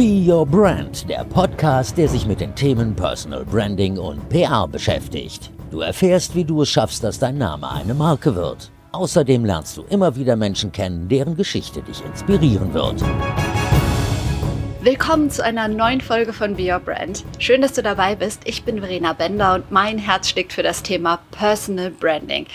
[0.00, 5.50] Be Your Brand, der Podcast, der sich mit den Themen Personal Branding und PR beschäftigt.
[5.70, 8.70] Du erfährst, wie du es schaffst, dass dein Name eine Marke wird.
[8.92, 13.04] Außerdem lernst du immer wieder Menschen kennen, deren Geschichte dich inspirieren wird.
[14.80, 17.22] Willkommen zu einer neuen Folge von Be Your Brand.
[17.38, 18.40] Schön, dass du dabei bist.
[18.46, 22.46] Ich bin Verena Bender und mein Herz schlägt für das Thema Personal Branding.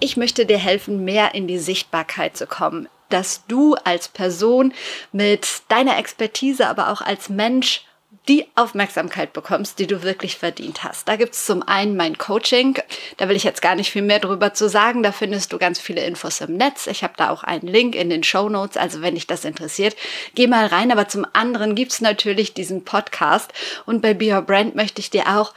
[0.00, 4.74] Ich möchte dir helfen, mehr in die Sichtbarkeit zu kommen, dass du als Person
[5.12, 7.84] mit deiner Expertise, aber auch als Mensch
[8.28, 11.06] die Aufmerksamkeit bekommst, die du wirklich verdient hast.
[11.06, 12.78] Da gibt's zum einen mein Coaching.
[13.18, 15.02] Da will ich jetzt gar nicht viel mehr drüber zu sagen.
[15.02, 16.86] Da findest du ganz viele Infos im Netz.
[16.86, 18.76] Ich habe da auch einen Link in den Show Notes.
[18.76, 19.94] Also wenn dich das interessiert,
[20.34, 20.90] geh mal rein.
[20.90, 23.52] Aber zum anderen gibt's natürlich diesen Podcast.
[23.84, 25.52] Und bei Be Your Brand möchte ich dir auch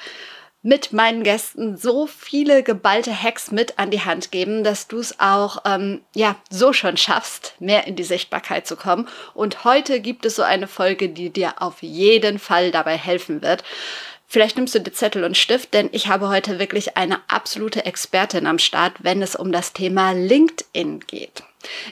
[0.68, 5.18] mit meinen Gästen so viele geballte Hacks mit an die Hand geben, dass du es
[5.18, 9.08] auch ähm, ja so schon schaffst, mehr in die Sichtbarkeit zu kommen.
[9.34, 13.64] Und heute gibt es so eine Folge, die dir auf jeden Fall dabei helfen wird.
[14.28, 18.46] Vielleicht nimmst du dir Zettel und Stift, denn ich habe heute wirklich eine absolute Expertin
[18.46, 21.44] am Start, wenn es um das Thema LinkedIn geht.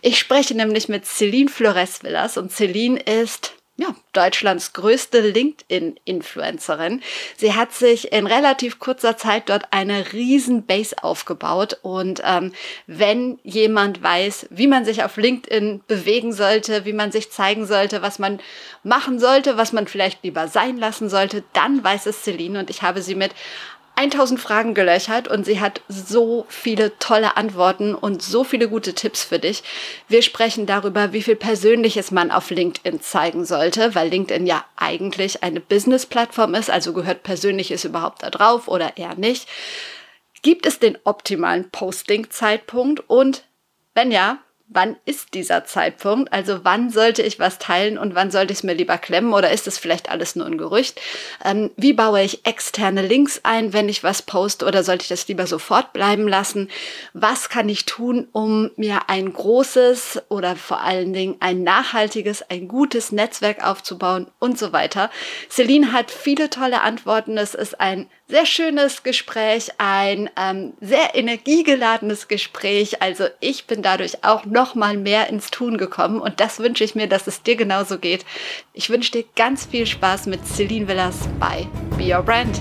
[0.02, 7.02] Ich spreche nämlich mit Celine Flores Villas und Celine ist ja, Deutschlands größte LinkedIn-Influencerin.
[7.36, 11.80] Sie hat sich in relativ kurzer Zeit dort eine riesen Base aufgebaut.
[11.82, 12.54] Und ähm,
[12.88, 18.02] wenn jemand weiß, wie man sich auf LinkedIn bewegen sollte, wie man sich zeigen sollte,
[18.02, 18.40] was man
[18.84, 22.60] machen sollte, was man vielleicht lieber sein lassen sollte, dann weiß es Celine.
[22.60, 23.32] Und ich habe sie mit
[23.96, 29.24] 1000 Fragen gelöchert und sie hat so viele tolle Antworten und so viele gute Tipps
[29.24, 29.64] für dich.
[30.08, 35.44] Wir sprechen darüber, wie viel Persönliches man auf LinkedIn zeigen sollte, weil LinkedIn ja eigentlich
[35.44, 39.48] eine Business-Plattform ist, also gehört Persönliches überhaupt da drauf oder eher nicht.
[40.42, 43.44] Gibt es den optimalen Posting-Zeitpunkt und
[43.94, 46.34] wenn ja, wann ist dieser Zeitpunkt?
[46.34, 49.52] Also wann sollte ich was teilen und wann sollte ich es mir lieber klemmen oder
[49.52, 51.00] ist es vielleicht alles nur ein Gerücht?
[51.44, 55.28] Ähm, wie baue ich externe Links ein, wenn ich was poste oder sollte ich das
[55.28, 56.70] lieber sofort bleiben lassen?
[57.14, 62.68] Was kann ich tun, um mir ein großes oder vor allen Dingen ein nachhaltiges, ein
[62.68, 65.12] gutes Netzwerk aufzubauen und so weiter?
[65.50, 67.38] Celine hat viele tolle Antworten.
[67.38, 73.02] Es ist ein sehr schönes Gespräch, ein ähm, sehr energiegeladenes Gespräch.
[73.02, 76.96] Also ich bin dadurch auch noch mal mehr ins Tun gekommen und das wünsche ich
[76.96, 78.26] mir, dass es dir genauso geht.
[78.74, 81.68] Ich wünsche dir ganz viel Spaß mit Celine Villas bei
[81.98, 82.60] Be Your Brand.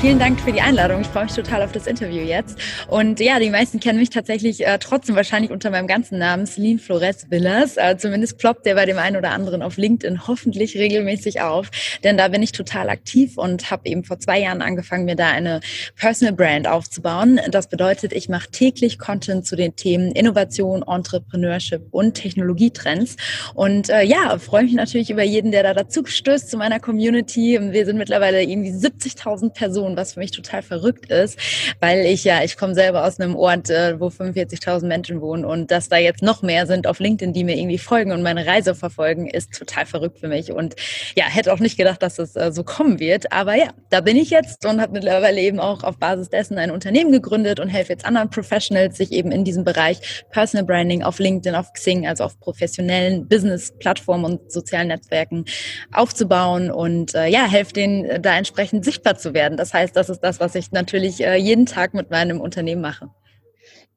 [0.00, 1.00] Vielen Dank für die Einladung.
[1.00, 2.56] Ich freue mich total auf das Interview jetzt.
[2.86, 6.78] Und ja, die meisten kennen mich tatsächlich äh, trotzdem wahrscheinlich unter meinem ganzen Namen, Celine
[6.78, 7.76] Flores Villas.
[7.76, 11.72] Äh, zumindest ploppt der bei dem einen oder anderen auf LinkedIn hoffentlich regelmäßig auf,
[12.04, 15.30] denn da bin ich total aktiv und habe eben vor zwei Jahren angefangen, mir da
[15.30, 15.58] eine
[15.96, 17.40] Personal Brand aufzubauen.
[17.50, 23.16] Das bedeutet, ich mache täglich Content zu den Themen Innovation, Entrepreneurship und Technologietrends.
[23.54, 27.58] Und äh, ja, freue mich natürlich über jeden, der da dazu stößt zu meiner Community.
[27.60, 31.38] Wir sind mittlerweile irgendwie 70.000 Personen Person, was für mich total verrückt ist,
[31.80, 35.70] weil ich ja, ich komme selber aus einem Ort, äh, wo 45.000 Menschen wohnen und
[35.70, 38.74] dass da jetzt noch mehr sind auf LinkedIn, die mir irgendwie folgen und meine Reise
[38.74, 40.52] verfolgen, ist total verrückt für mich.
[40.52, 40.76] Und
[41.16, 43.32] ja, hätte auch nicht gedacht, dass es äh, so kommen wird.
[43.32, 46.70] Aber ja, da bin ich jetzt und habe mittlerweile eben auch auf Basis dessen ein
[46.70, 51.18] Unternehmen gegründet und helfe jetzt anderen Professionals, sich eben in diesem Bereich Personal Branding auf
[51.18, 55.44] LinkedIn, auf Xing, also auf professionellen Business-Plattformen und sozialen Netzwerken
[55.92, 59.56] aufzubauen und äh, ja, helfe denen da entsprechend sichtbar zu werden.
[59.56, 62.82] Das heißt, heißt, das ist das, was ich natürlich äh, jeden Tag mit meinem Unternehmen
[62.82, 63.10] mache.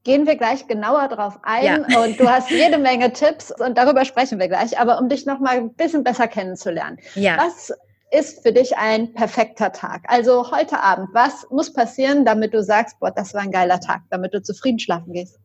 [0.04, 2.00] Gehen wir gleich genauer drauf ein ja.
[2.04, 4.80] und du hast jede Menge Tipps und darüber sprechen wir gleich.
[4.80, 7.38] Aber um dich noch mal ein bisschen besser kennenzulernen, ja.
[7.38, 7.72] was
[8.12, 10.04] ist für dich ein perfekter Tag?
[10.08, 14.02] Also heute Abend, was muss passieren, damit du sagst, boah, das war ein geiler Tag,
[14.10, 15.40] damit du zufrieden schlafen gehst?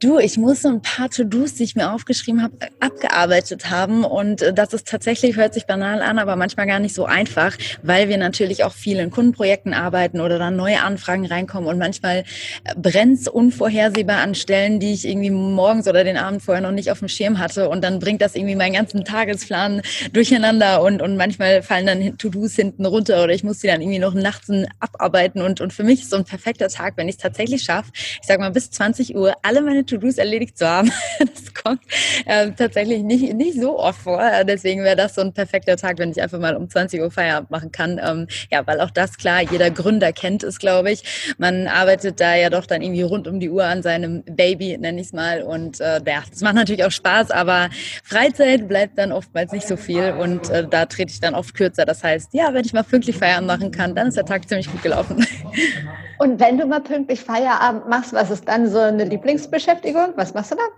[0.00, 4.04] Du, ich muss so ein paar To-Dos, die ich mir aufgeschrieben habe, abgearbeitet haben.
[4.04, 7.56] Und äh, das ist tatsächlich, hört sich banal an, aber manchmal gar nicht so einfach,
[7.82, 11.68] weil wir natürlich auch viel in Kundenprojekten arbeiten oder dann neue Anfragen reinkommen.
[11.68, 12.24] Und manchmal
[12.64, 16.90] äh, brennt's unvorhersehbar an Stellen, die ich irgendwie morgens oder den Abend vorher noch nicht
[16.90, 17.68] auf dem Schirm hatte.
[17.68, 19.80] Und dann bringt das irgendwie meinen ganzen Tagesplan
[20.12, 20.82] durcheinander.
[20.82, 24.14] Und, und manchmal fallen dann To-Dos hinten runter oder ich muss die dann irgendwie noch
[24.14, 24.50] nachts
[24.80, 25.40] abarbeiten.
[25.40, 28.26] Und, und für mich ist so ein perfekter Tag, wenn ich es tatsächlich schaffe, ich
[28.26, 30.90] sag mal bis 20 Uhr alle meine To-Dos erledigt zu haben.
[31.18, 31.80] Das kommt
[32.26, 34.22] äh, tatsächlich nicht, nicht so oft vor.
[34.44, 37.50] Deswegen wäre das so ein perfekter Tag, wenn ich einfach mal um 20 Uhr Feierabend
[37.50, 38.00] machen kann.
[38.04, 41.34] Ähm, ja, weil auch das klar, jeder Gründer kennt es, glaube ich.
[41.38, 45.00] Man arbeitet da ja doch dann irgendwie rund um die Uhr an seinem Baby, nenne
[45.00, 45.42] ich es mal.
[45.42, 47.70] Und äh, ja, das macht natürlich auch Spaß, aber
[48.02, 51.84] Freizeit bleibt dann oftmals nicht so viel und äh, da trete ich dann oft kürzer.
[51.84, 54.70] Das heißt, ja, wenn ich mal pünktlich Feierabend machen kann, dann ist der Tag ziemlich
[54.70, 55.26] gut gelaufen.
[56.18, 60.12] Und wenn du mal pünktlich Feierabend machst, was ist dann so eine Lieblingsbeschäftigung?
[60.16, 60.70] Was machst du dann?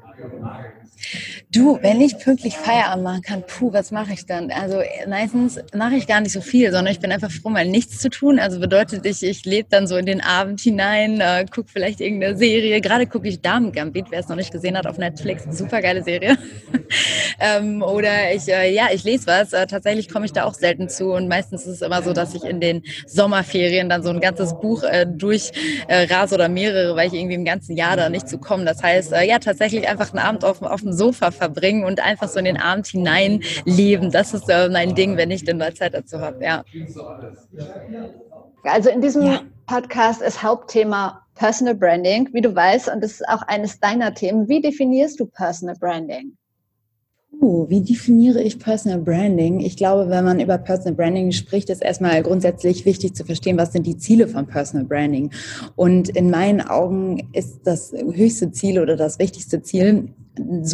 [1.52, 4.50] Du, wenn ich pünktlich Feierabend machen kann, puh, was mache ich dann?
[4.50, 7.98] Also meistens mache ich gar nicht so viel, sondern ich bin einfach froh, mal nichts
[7.98, 8.38] zu tun.
[8.38, 12.36] Also bedeutet ich, ich lebe dann so in den Abend hinein, äh, gucke vielleicht irgendeine
[12.36, 12.80] Serie.
[12.80, 15.44] Gerade gucke ich Damen Gambit, wer es noch nicht gesehen hat, auf Netflix.
[15.50, 16.36] Super geile Serie.
[17.40, 19.52] ähm, oder ich, äh, ja, ich lese was.
[19.52, 22.34] Äh, tatsächlich komme ich da auch selten zu und meistens ist es immer so, dass
[22.34, 27.14] ich in den Sommerferien dann so ein ganzes Buch äh, durchrase oder mehrere, weil ich
[27.14, 28.66] irgendwie im ganzen Jahr da nicht zu kommen.
[28.66, 32.28] Das heißt, äh, ja, tatsächlich einfach einen Abend auf, auf dem Sofa verbringen und einfach
[32.28, 34.10] so in den Abend hinein leben.
[34.10, 36.64] Das ist äh, mein Ding, wenn ich denn mal Zeit dazu habe, ja.
[38.64, 39.42] Also in diesem ja.
[39.66, 44.48] Podcast ist Hauptthema Personal Branding, wie du weißt, und das ist auch eines deiner Themen.
[44.48, 46.36] Wie definierst du Personal Branding?
[47.40, 49.60] Uh, wie definiere ich Personal Branding?
[49.60, 53.72] Ich glaube, wenn man über Personal Branding spricht, ist erstmal grundsätzlich wichtig zu verstehen, was
[53.72, 55.30] sind die Ziele von Personal Branding.
[55.74, 60.14] Und in meinen Augen ist das höchste Ziel oder das wichtigste Ziel,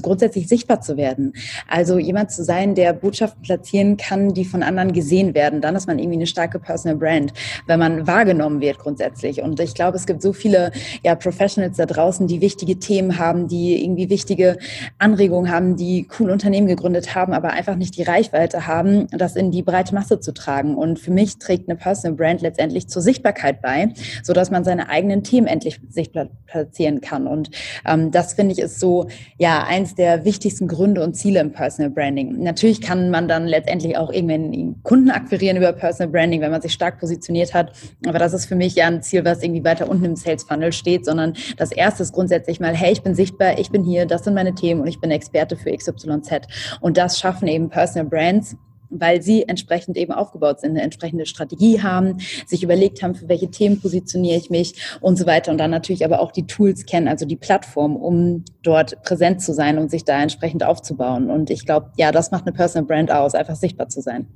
[0.03, 1.33] grundsätzlich sichtbar zu werden.
[1.69, 5.61] Also jemand zu sein, der Botschaften platzieren kann, die von anderen gesehen werden.
[5.61, 7.33] Dann ist man irgendwie eine starke Personal Brand,
[7.67, 9.43] wenn man wahrgenommen wird grundsätzlich.
[9.43, 10.73] Und ich glaube, es gibt so viele
[11.03, 14.59] ja, Professionals da draußen, die wichtige Themen haben, die irgendwie wichtige
[14.99, 19.51] Anregungen haben, die coole Unternehmen gegründet haben, aber einfach nicht die Reichweite haben, das in
[19.51, 20.77] die breite Masse zu tragen.
[20.77, 23.93] Und für mich trägt eine Personal Brand letztendlich zur Sichtbarkeit bei,
[24.23, 27.27] sodass man seine eigenen Themen endlich sichtbar platzieren kann.
[27.27, 27.51] Und
[27.87, 31.91] ähm, das finde ich ist so, ja, eins der wichtigsten Gründe und Ziele im Personal
[31.91, 32.43] Branding.
[32.43, 36.73] Natürlich kann man dann letztendlich auch irgendwann Kunden akquirieren über Personal Branding, wenn man sich
[36.73, 37.73] stark positioniert hat.
[38.07, 40.73] Aber das ist für mich ja ein Ziel, was irgendwie weiter unten im Sales Funnel
[40.73, 44.25] steht, sondern das erste ist grundsätzlich mal, hey, ich bin sichtbar, ich bin hier, das
[44.25, 46.47] sind meine Themen und ich bin Experte für XYZ.
[46.81, 48.57] Und das schaffen eben Personal Brands
[48.93, 53.51] weil sie entsprechend eben aufgebaut sind, eine entsprechende Strategie haben, sich überlegt haben, für welche
[53.51, 57.09] Themen positioniere ich mich und so weiter und dann natürlich aber auch die Tools kennen,
[57.09, 61.31] also die Plattform, um dort präsent zu sein und sich da entsprechend aufzubauen.
[61.31, 64.27] Und ich glaube, ja, das macht eine Personal Brand aus, einfach sichtbar zu sein.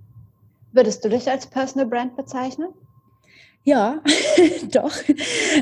[0.73, 2.69] Würdest du dich als Personal Brand bezeichnen?
[3.69, 4.01] Ja,
[4.73, 4.93] doch.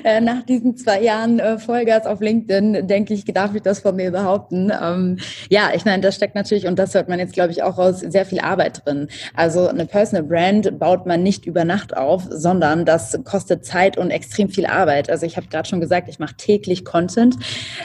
[0.05, 3.97] Äh, nach diesen zwei Jahren äh, Vollgas auf LinkedIn, denke ich, darf ich das von
[3.97, 4.71] mir behaupten.
[4.71, 5.17] Ähm,
[5.49, 8.01] ja, ich meine, das steckt natürlich, und das hört man jetzt, glaube ich, auch raus,
[8.01, 9.09] sehr viel Arbeit drin.
[9.35, 14.11] Also eine Personal Brand baut man nicht über Nacht auf, sondern das kostet Zeit und
[14.11, 15.09] extrem viel Arbeit.
[15.09, 17.37] Also ich habe gerade schon gesagt, ich mache täglich Content.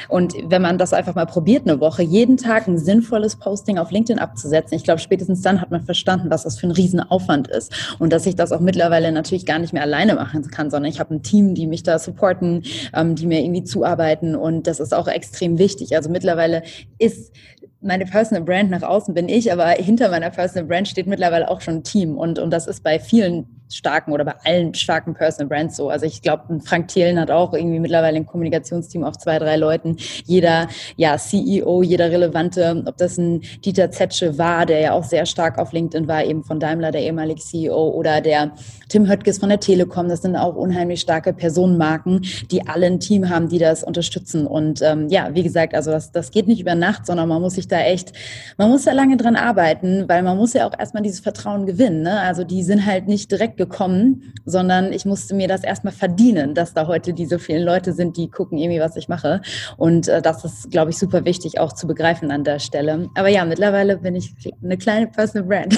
[0.10, 3.89] Und wenn man das einfach mal probiert, eine Woche, jeden Tag ein sinnvolles Posting auf
[3.89, 7.72] LinkedIn abzusetzen, ich glaube, spätestens dann hat man verstanden, was das für ein Riesenaufwand ist.
[8.00, 10.91] Und dass ich das auch mittlerweile natürlich gar nicht mehr alleine alleine machen kann, sondern
[10.91, 12.63] ich habe ein Team, die mich da supporten,
[12.94, 15.95] ähm, die mir irgendwie zuarbeiten und das ist auch extrem wichtig.
[15.95, 16.63] Also mittlerweile
[16.97, 17.33] ist
[17.81, 21.61] meine Personal Brand nach außen bin ich, aber hinter meiner Personal Brand steht mittlerweile auch
[21.61, 25.48] schon ein Team und, und das ist bei vielen starken oder bei allen starken Personal
[25.48, 25.89] Brands so.
[25.89, 29.98] Also ich glaube, Frank Thielen hat auch irgendwie mittlerweile ein Kommunikationsteam auf zwei, drei Leuten.
[30.25, 30.68] Jeder
[30.98, 35.60] ja, CEO, jeder relevante, ob das ein Dieter Zetsche war, der ja auch sehr stark
[35.60, 38.51] auf LinkedIn war, eben von Daimler, der ehemalige CEO, oder der
[38.89, 40.10] Tim Höttges von der Telekom.
[40.10, 44.48] Das sind auch unheimlich starke Personenmarken, die alle ein Team haben, die das unterstützen.
[44.48, 47.54] Und ähm, ja, wie gesagt, also das, das geht nicht über Nacht, sondern man muss
[47.54, 48.13] sich da echt,
[48.57, 52.01] man muss da lange dran arbeiten, weil man muss ja auch erstmal dieses Vertrauen gewinnen.
[52.01, 52.19] Ne?
[52.19, 56.73] Also die sind halt nicht direkt gekommen, sondern ich musste mir das erstmal verdienen, dass
[56.73, 59.41] da heute diese vielen Leute sind, die gucken irgendwie, was ich mache.
[59.77, 63.10] Und äh, das ist, glaube ich, super wichtig auch zu begreifen an der Stelle.
[63.15, 65.77] Aber ja, mittlerweile bin ich eine kleine Personal Brand.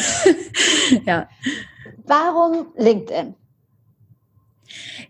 [1.06, 1.27] ja.
[2.06, 3.36] Warum LinkedIn?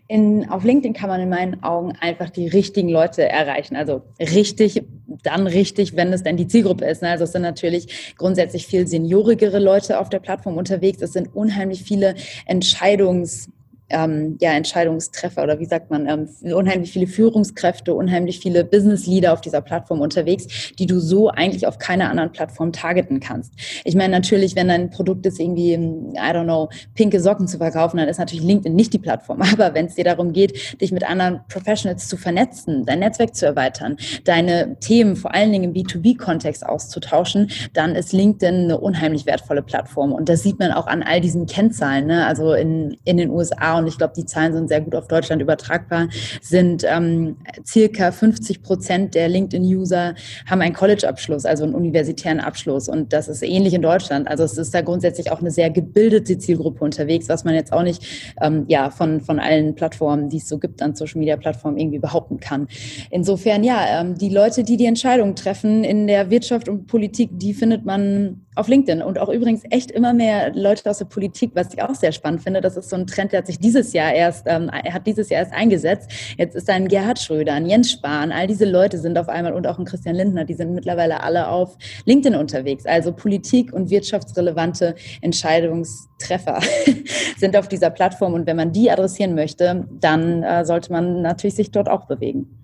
[0.08, 3.76] In, auf LinkedIn kann man in meinen Augen einfach die richtigen Leute erreichen.
[3.76, 4.82] Also richtig,
[5.22, 7.02] dann richtig, wenn es denn die Zielgruppe ist.
[7.02, 7.10] Ne?
[7.10, 11.02] Also es sind natürlich grundsätzlich viel seniorigere Leute auf der Plattform unterwegs.
[11.02, 12.14] Es sind unheimlich viele
[12.46, 13.48] Entscheidungs-
[13.92, 19.32] ähm, ja, Entscheidungstreffer oder wie sagt man, ähm, unheimlich viele Führungskräfte, unheimlich viele Business Leader
[19.32, 23.52] auf dieser Plattform unterwegs, die du so eigentlich auf keiner anderen Plattform targeten kannst.
[23.84, 27.98] Ich meine, natürlich, wenn dein Produkt ist, irgendwie, I don't know, pinke Socken zu verkaufen,
[27.98, 29.42] dann ist natürlich LinkedIn nicht die Plattform.
[29.52, 33.46] Aber wenn es dir darum geht, dich mit anderen Professionals zu vernetzen, dein Netzwerk zu
[33.46, 39.62] erweitern, deine Themen vor allen Dingen im B2B-Kontext auszutauschen, dann ist LinkedIn eine unheimlich wertvolle
[39.62, 40.12] Plattform.
[40.12, 42.06] Und das sieht man auch an all diesen Kennzahlen.
[42.06, 42.26] Ne?
[42.26, 45.42] Also in, in den USA und ich glaube, die Zahlen sind sehr gut auf Deutschland
[45.42, 46.08] übertragbar,
[46.40, 50.14] sind ähm, circa 50 Prozent der LinkedIn-User
[50.46, 52.88] haben einen College-Abschluss, also einen universitären Abschluss.
[52.88, 54.28] Und das ist ähnlich in Deutschland.
[54.28, 57.82] Also es ist da grundsätzlich auch eine sehr gebildete Zielgruppe unterwegs, was man jetzt auch
[57.82, 62.40] nicht ähm, ja, von, von allen Plattformen, die es so gibt, an Social-Media-Plattformen irgendwie behaupten
[62.40, 62.68] kann.
[63.10, 67.54] Insofern, ja, ähm, die Leute, die die Entscheidungen treffen in der Wirtschaft und Politik, die
[67.54, 71.72] findet man auf LinkedIn und auch übrigens echt immer mehr Leute aus der Politik, was
[71.72, 72.60] ich auch sehr spannend finde.
[72.60, 75.40] Das ist so ein Trend, der hat sich dieses Jahr erst, ähm, hat dieses Jahr
[75.40, 76.10] erst eingesetzt.
[76.36, 79.66] Jetzt ist ein Gerhard Schröder, ein Jens Spahn, all diese Leute sind auf einmal und
[79.66, 82.86] auch ein Christian Lindner, die sind mittlerweile alle auf LinkedIn unterwegs.
[82.86, 86.60] Also Politik und wirtschaftsrelevante Entscheidungstreffer
[87.38, 91.56] sind auf dieser Plattform und wenn man die adressieren möchte, dann äh, sollte man natürlich
[91.56, 92.58] sich dort auch bewegen.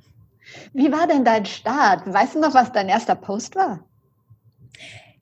[0.72, 2.02] Wie war denn dein Start?
[2.06, 3.80] Weißt du noch, was dein erster Post war?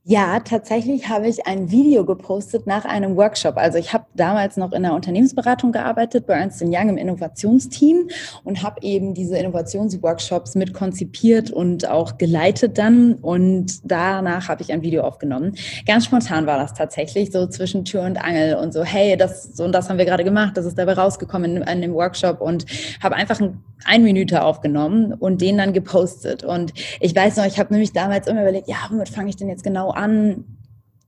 [0.09, 3.57] Ja, tatsächlich habe ich ein Video gepostet nach einem Workshop.
[3.57, 8.09] Also ich habe damals noch in der Unternehmensberatung gearbeitet bei Ernst Young im Innovationsteam
[8.45, 13.15] und habe eben diese Innovationsworkshops mit konzipiert und auch geleitet dann.
[13.15, 15.57] Und danach habe ich ein Video aufgenommen.
[15.89, 19.65] Ganz spontan war das tatsächlich, so zwischen Tür und Angel und so, hey, das so
[19.65, 22.65] und das haben wir gerade gemacht, das ist dabei rausgekommen in, in dem Workshop und
[23.03, 26.45] habe einfach ein, ein Minute aufgenommen und den dann gepostet.
[26.45, 29.49] Und ich weiß noch, ich habe nämlich damals immer überlegt, ja, womit fange ich denn
[29.49, 30.56] jetzt genau an,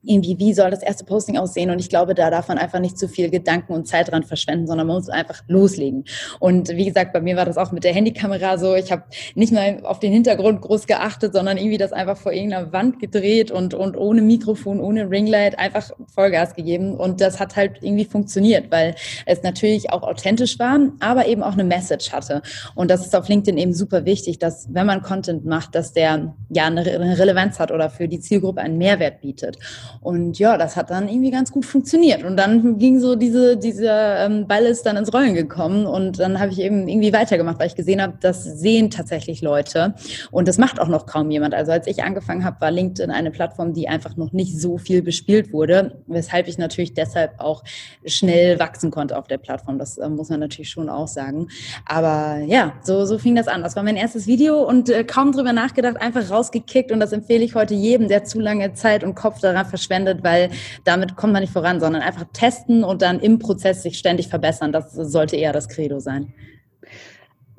[0.03, 1.71] irgendwie, wie soll das erste Posting aussehen?
[1.71, 4.67] Und ich glaube, da darf man einfach nicht zu viel Gedanken und Zeit dran verschwenden,
[4.67, 6.05] sondern man muss einfach loslegen.
[6.39, 8.75] Und wie gesagt, bei mir war das auch mit der Handykamera so.
[8.75, 9.03] Ich habe
[9.35, 13.51] nicht mal auf den Hintergrund groß geachtet, sondern irgendwie das einfach vor irgendeiner Wand gedreht
[13.51, 16.95] und, und ohne Mikrofon, ohne Ringlight einfach Vollgas gegeben.
[16.95, 18.95] Und das hat halt irgendwie funktioniert, weil
[19.27, 22.43] es natürlich auch authentisch war, aber eben auch eine Message hatte.
[22.75, 26.35] Und das ist auf LinkedIn eben super wichtig, dass wenn man Content macht, dass der
[26.51, 26.87] ja eine
[27.19, 29.59] Relevanz hat oder für die Zielgruppe einen Mehrwert bietet.
[30.01, 32.25] Und ja, das hat dann irgendwie ganz gut funktioniert.
[32.25, 35.87] Und dann ging so diese, dieser ähm, Ball ist dann ins Rollen gekommen.
[35.87, 39.95] Und dann habe ich eben irgendwie weitergemacht, weil ich gesehen habe, das sehen tatsächlich Leute.
[40.31, 41.55] Und das macht auch noch kaum jemand.
[41.55, 45.03] Also als ich angefangen habe, war LinkedIn eine Plattform, die einfach noch nicht so viel
[45.03, 47.65] bespielt wurde, weshalb ich natürlich deshalb auch
[48.05, 49.79] schnell wachsen konnte auf der Plattform.
[49.79, 51.49] Das äh, muss man natürlich schon auch sagen.
[51.87, 53.63] Aber ja, so, so fing das an.
[53.63, 56.93] Das war mein erstes Video und äh, kaum drüber nachgedacht, einfach rausgekickt.
[56.93, 60.51] Und das empfehle ich heute jedem, der zu lange Zeit und Kopf daran verschwendet, weil
[60.85, 64.73] damit kommt man nicht voran, sondern einfach testen und dann im Prozess sich ständig verbessern.
[64.73, 66.35] Das sollte eher das Credo sein.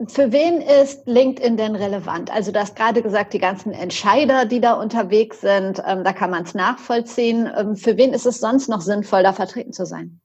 [0.07, 2.31] Für wen ist LinkedIn denn relevant?
[2.33, 6.29] Also du hast gerade gesagt, die ganzen Entscheider, die da unterwegs sind, ähm, da kann
[6.29, 7.49] man es nachvollziehen.
[7.57, 10.21] Ähm, für wen ist es sonst noch sinnvoll, da vertreten zu sein?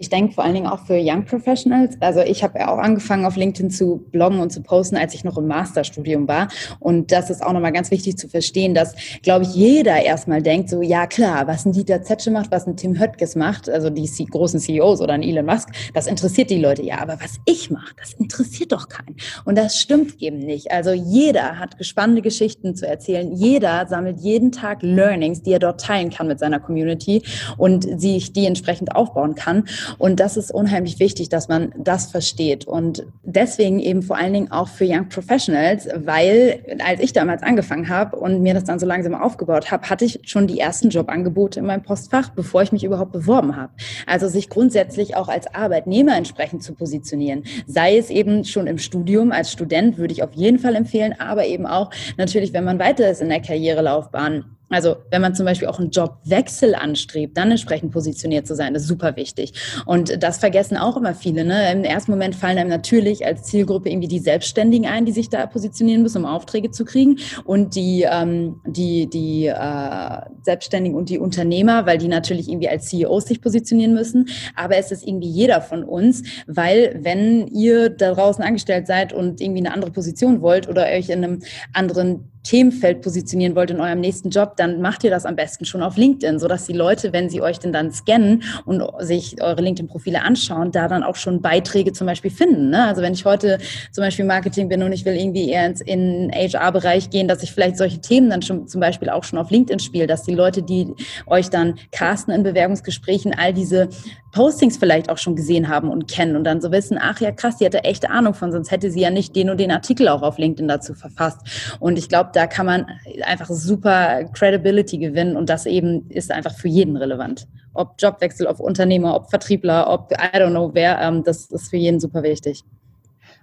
[0.00, 1.98] Ich denke vor allen Dingen auch für Young Professionals.
[2.00, 5.24] Also ich habe ja auch angefangen auf LinkedIn zu bloggen und zu posten, als ich
[5.24, 6.48] noch im Masterstudium war.
[6.78, 10.70] Und das ist auch nochmal ganz wichtig zu verstehen, dass, glaube ich, jeder erstmal denkt,
[10.70, 14.08] so, ja klar, was ein Dieter Zetsche macht, was ein Tim Höttges macht, also die
[14.24, 17.02] großen CEOs oder ein Elon Musk, das interessiert die Leute ja.
[17.02, 19.16] Aber was ich mache, das interessiert doch keinen.
[19.44, 20.72] Und das stimmt eben nicht.
[20.72, 23.34] Also jeder hat spannende Geschichten zu erzählen.
[23.34, 27.22] Jeder sammelt jeden Tag Learnings, die er dort teilen kann mit seiner Community
[27.58, 29.64] und sich die entsprechend aufbauen kann.
[29.98, 32.66] Und das ist unheimlich wichtig, dass man das versteht.
[32.66, 37.88] Und deswegen eben vor allen Dingen auch für Young Professionals, weil als ich damals angefangen
[37.88, 41.60] habe und mir das dann so langsam aufgebaut habe, hatte ich schon die ersten Jobangebote
[41.60, 43.72] in meinem Postfach, bevor ich mich überhaupt beworben habe.
[44.06, 47.44] Also sich grundsätzlich auch als Arbeitnehmer entsprechend zu positionieren.
[47.66, 51.46] Sei es eben schon im Studium, als Student würde ich auf jeden Fall empfehlen, aber
[51.46, 55.66] eben auch natürlich, wenn man weiter ist in der Karrierelaufbahn also wenn man zum Beispiel
[55.68, 59.52] auch einen Jobwechsel anstrebt, dann entsprechend positioniert zu sein, ist super wichtig.
[59.84, 61.44] Und das vergessen auch immer viele.
[61.44, 61.72] Ne?
[61.72, 65.44] Im ersten Moment fallen einem natürlich als Zielgruppe irgendwie die Selbstständigen ein, die sich da
[65.46, 67.18] positionieren müssen, um Aufträge zu kriegen.
[67.44, 72.86] Und die, ähm, die, die äh, Selbstständigen und die Unternehmer, weil die natürlich irgendwie als
[72.86, 74.28] CEOs sich positionieren müssen.
[74.54, 79.40] Aber es ist irgendwie jeder von uns, weil wenn ihr da draußen angestellt seid und
[79.40, 81.40] irgendwie eine andere Position wollt oder euch in einem
[81.72, 85.82] anderen Themenfeld positionieren wollt in eurem nächsten Job, dann macht ihr das am besten schon
[85.82, 90.22] auf LinkedIn, sodass die Leute, wenn sie euch denn dann scannen und sich eure LinkedIn-Profile
[90.22, 92.70] anschauen, da dann auch schon Beiträge zum Beispiel finden.
[92.70, 92.84] Ne?
[92.84, 93.58] Also wenn ich heute
[93.92, 97.52] zum Beispiel Marketing bin und ich will irgendwie eher ins in HR-Bereich gehen, dass ich
[97.52, 100.62] vielleicht solche Themen dann schon zum Beispiel auch schon auf LinkedIn spiele, dass die Leute,
[100.62, 100.94] die
[101.26, 103.88] euch dann casten in Bewerbungsgesprächen, all diese
[104.32, 107.56] Postings vielleicht auch schon gesehen haben und kennen und dann so wissen, ach ja krass,
[107.56, 110.22] die hatte echte Ahnung von, sonst hätte sie ja nicht den und den Artikel auch
[110.22, 111.38] auf LinkedIn dazu verfasst.
[111.80, 112.86] Und ich glaube, da kann man
[113.22, 117.48] einfach super Credibility gewinnen und das eben ist einfach für jeden relevant.
[117.74, 121.76] Ob Jobwechsel, ob Unternehmer, ob Vertriebler, ob I don't know wer, ähm, das ist für
[121.76, 122.62] jeden super wichtig.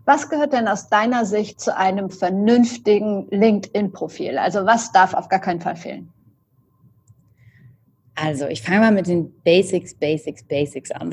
[0.05, 4.37] Was gehört denn aus deiner Sicht zu einem vernünftigen LinkedIn-Profil?
[4.37, 6.13] Also was darf auf gar keinen Fall fehlen?
[8.19, 11.11] Also, ich fange mal mit den Basics, Basics, Basics an.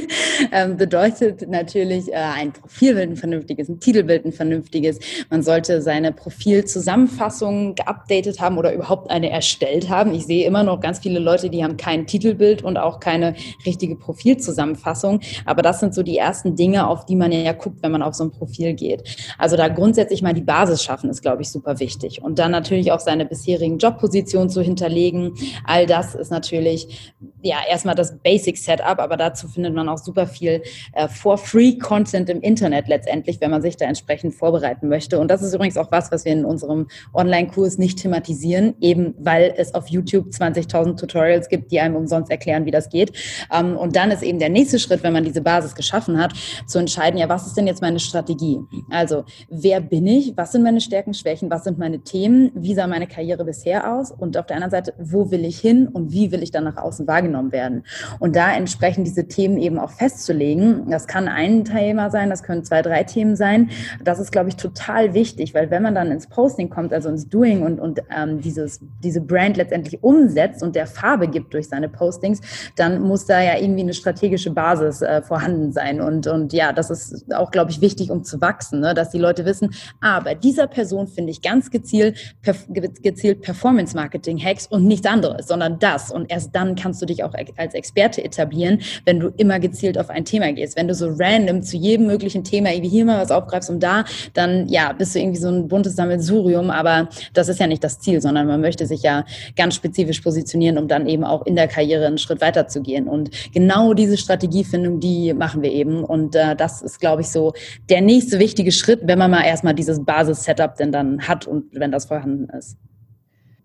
[0.52, 4.98] ähm, bedeutet natürlich äh, ein Profilbild ein vernünftiges, ein Titelbild ein vernünftiges.
[5.30, 10.12] Man sollte seine Profilzusammenfassung geupdatet haben oder überhaupt eine erstellt haben.
[10.12, 13.96] Ich sehe immer noch ganz viele Leute, die haben kein Titelbild und auch keine richtige
[13.96, 15.20] Profilzusammenfassung.
[15.46, 18.14] Aber das sind so die ersten Dinge, auf die man ja guckt, wenn man auf
[18.14, 19.04] so ein Profil geht.
[19.38, 22.22] Also da grundsätzlich mal die Basis schaffen, ist, glaube ich, super wichtig.
[22.22, 25.32] Und dann natürlich auch seine bisherigen Jobpositionen zu hinterlegen.
[25.64, 29.98] All das ist natürlich natürlich ja erstmal das Basic Setup, aber dazu findet man auch
[29.98, 34.88] super viel äh, for free Content im Internet letztendlich, wenn man sich da entsprechend vorbereiten
[34.88, 35.18] möchte.
[35.18, 39.54] Und das ist übrigens auch was, was wir in unserem Online-Kurs nicht thematisieren, eben weil
[39.56, 43.12] es auf YouTube 20.000 Tutorials gibt, die einem umsonst erklären, wie das geht.
[43.52, 46.32] Ähm, und dann ist eben der nächste Schritt, wenn man diese Basis geschaffen hat,
[46.66, 48.58] zu entscheiden, ja, was ist denn jetzt meine Strategie?
[48.90, 50.36] Also, wer bin ich?
[50.36, 51.50] Was sind meine Stärken, Schwächen?
[51.50, 52.50] Was sind meine Themen?
[52.54, 54.10] Wie sah meine Karriere bisher aus?
[54.10, 56.76] Und auf der anderen Seite, wo will ich hin und wie will ich dann nach
[56.76, 57.84] außen wahrgenommen werden?
[58.18, 60.90] Und da entsprechend diese Themen eben auch festzulegen.
[60.90, 63.70] Das kann ein Thema sein, das können zwei, drei Themen sein.
[64.02, 67.28] Das ist, glaube ich, total wichtig, weil wenn man dann ins Posting kommt, also ins
[67.28, 71.88] Doing und, und ähm, dieses, diese Brand letztendlich umsetzt und der Farbe gibt durch seine
[71.88, 72.40] Postings,
[72.76, 76.00] dann muss da ja irgendwie eine strategische Basis äh, vorhanden sein.
[76.00, 78.94] Und, und ja, das ist auch, glaube ich, wichtig, um zu wachsen, ne?
[78.94, 84.66] dass die Leute wissen, ah, bei dieser Person finde ich ganz gezielt, perf gezielt Performance-Marketing-Hacks
[84.66, 86.10] und nichts anderes, sondern das.
[86.10, 90.10] Und erst dann kannst du dich auch als Experte etablieren, wenn du immer gezielt auf
[90.10, 90.76] ein Thema gehst.
[90.76, 94.04] Wenn du so random zu jedem möglichen Thema irgendwie hier mal was aufgreifst und da,
[94.34, 98.00] dann ja, bist du irgendwie so ein buntes Sammelsurium, aber das ist ja nicht das
[98.00, 99.24] Ziel, sondern man möchte sich ja
[99.56, 103.08] ganz spezifisch positionieren, um dann eben auch in der Karriere einen Schritt weiter zu gehen.
[103.08, 106.04] Und genau diese Strategiefindung, die machen wir eben.
[106.04, 107.52] Und äh, das ist, glaube ich, so
[107.88, 111.92] der nächste wichtige Schritt, wenn man mal erstmal dieses Basis-Setup denn dann hat und wenn
[111.92, 112.76] das vorhanden ist.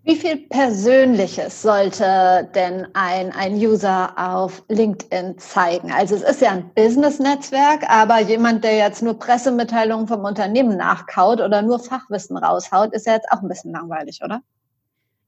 [0.08, 5.92] Wie viel Persönliches sollte denn ein, ein User auf LinkedIn zeigen?
[5.92, 11.42] Also es ist ja ein Business-Netzwerk, aber jemand, der jetzt nur Pressemitteilungen vom Unternehmen nachkaut
[11.42, 14.40] oder nur Fachwissen raushaut, ist ja jetzt auch ein bisschen langweilig, oder?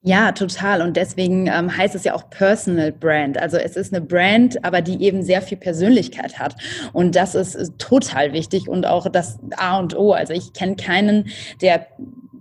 [0.01, 0.81] Ja, total.
[0.81, 3.37] Und deswegen ähm, heißt es ja auch Personal Brand.
[3.37, 6.57] Also es ist eine Brand, aber die eben sehr viel Persönlichkeit hat.
[6.95, 10.13] Und das ist, ist total wichtig und auch das A und O.
[10.13, 11.29] Also ich kenne keinen,
[11.61, 11.87] der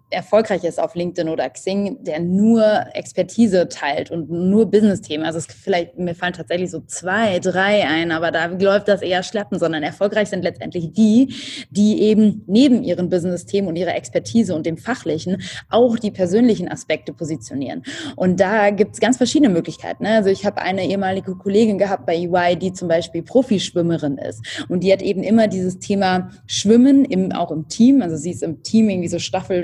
[0.10, 5.24] erfolgreich ist auf LinkedIn oder Xing, der nur Expertise teilt und nur Business-Themen.
[5.24, 9.24] Also es vielleicht, mir fallen tatsächlich so zwei, drei ein, aber da läuft das eher
[9.24, 11.34] schleppen, sondern erfolgreich sind letztendlich die,
[11.70, 17.14] die eben neben ihren Business-Themen und ihrer Expertise und dem Fachlichen auch die persönlichen Aspekte
[17.14, 17.84] positionieren.
[18.16, 20.04] Und da gibt es ganz verschiedene Möglichkeiten.
[20.04, 20.16] Ne?
[20.16, 24.66] Also ich habe eine ehemalige Kollegin gehabt bei EY, die zum Beispiel Profischwimmerin ist.
[24.70, 28.42] Und die hat eben immer dieses Thema Schwimmen, im, auch im Team, also sie ist
[28.42, 29.64] im Team irgendwie so Staffel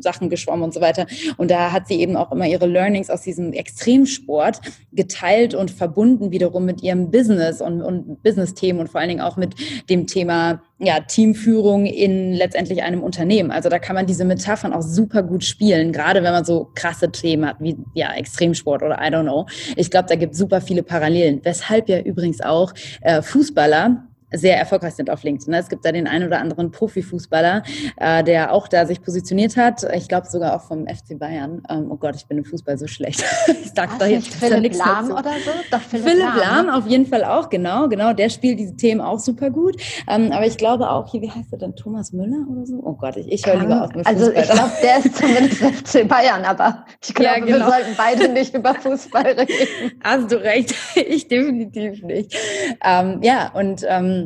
[0.00, 1.06] Sachen geschwommen und so weiter.
[1.36, 4.60] Und da hat sie eben auch immer ihre Learnings aus diesem Extremsport
[4.92, 9.36] geteilt und verbunden wiederum mit ihrem Business und, und Business-Themen und vor allen Dingen auch
[9.36, 9.54] mit
[9.88, 13.50] dem Thema ja, Teamführung in letztendlich einem Unternehmen.
[13.50, 17.10] Also da kann man diese Metaphern auch super gut spielen, gerade wenn man so krasse
[17.10, 19.46] Themen hat wie ja, Extremsport oder I don't know.
[19.76, 21.40] Ich glaube, da gibt es super viele Parallelen.
[21.42, 25.54] Weshalb ja übrigens auch äh, Fußballer sehr erfolgreich sind auf LinkedIn.
[25.54, 27.62] Es gibt da den einen oder anderen Profifußballer,
[27.96, 29.86] äh, der auch da sich positioniert hat.
[29.94, 31.62] Ich glaube sogar auch vom FC Bayern.
[31.70, 33.24] Ähm, oh Gott, ich bin im Fußball so schlecht.
[33.46, 35.50] ich sag da jetzt Philipp Lahm oder so?
[35.70, 36.76] Doch, Philipp, Philipp Lahm, Lahm ne?
[36.76, 38.12] auf jeden Fall auch, genau, genau.
[38.12, 39.76] Der spielt diese Themen auch super gut.
[40.08, 41.74] Ähm, aber ich glaube auch, hier, wie heißt er denn?
[41.76, 42.80] Thomas Müller oder so?
[42.84, 44.14] Oh Gott, ich, ich höre lieber auf mit Fußball.
[44.14, 47.58] Also ich glaube, der ist zumindest FC Bayern, aber ich glaube, ja, genau.
[47.58, 49.92] wir sollten beide nicht über Fußball reden.
[50.02, 52.36] Hast du recht, ich definitiv nicht.
[52.84, 54.17] Ähm, ja, und ähm,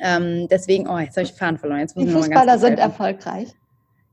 [0.00, 1.80] ähm, deswegen, oh, jetzt habe ich Fahren verloren.
[1.80, 3.48] Jetzt die Fußballer sind erfolgreich.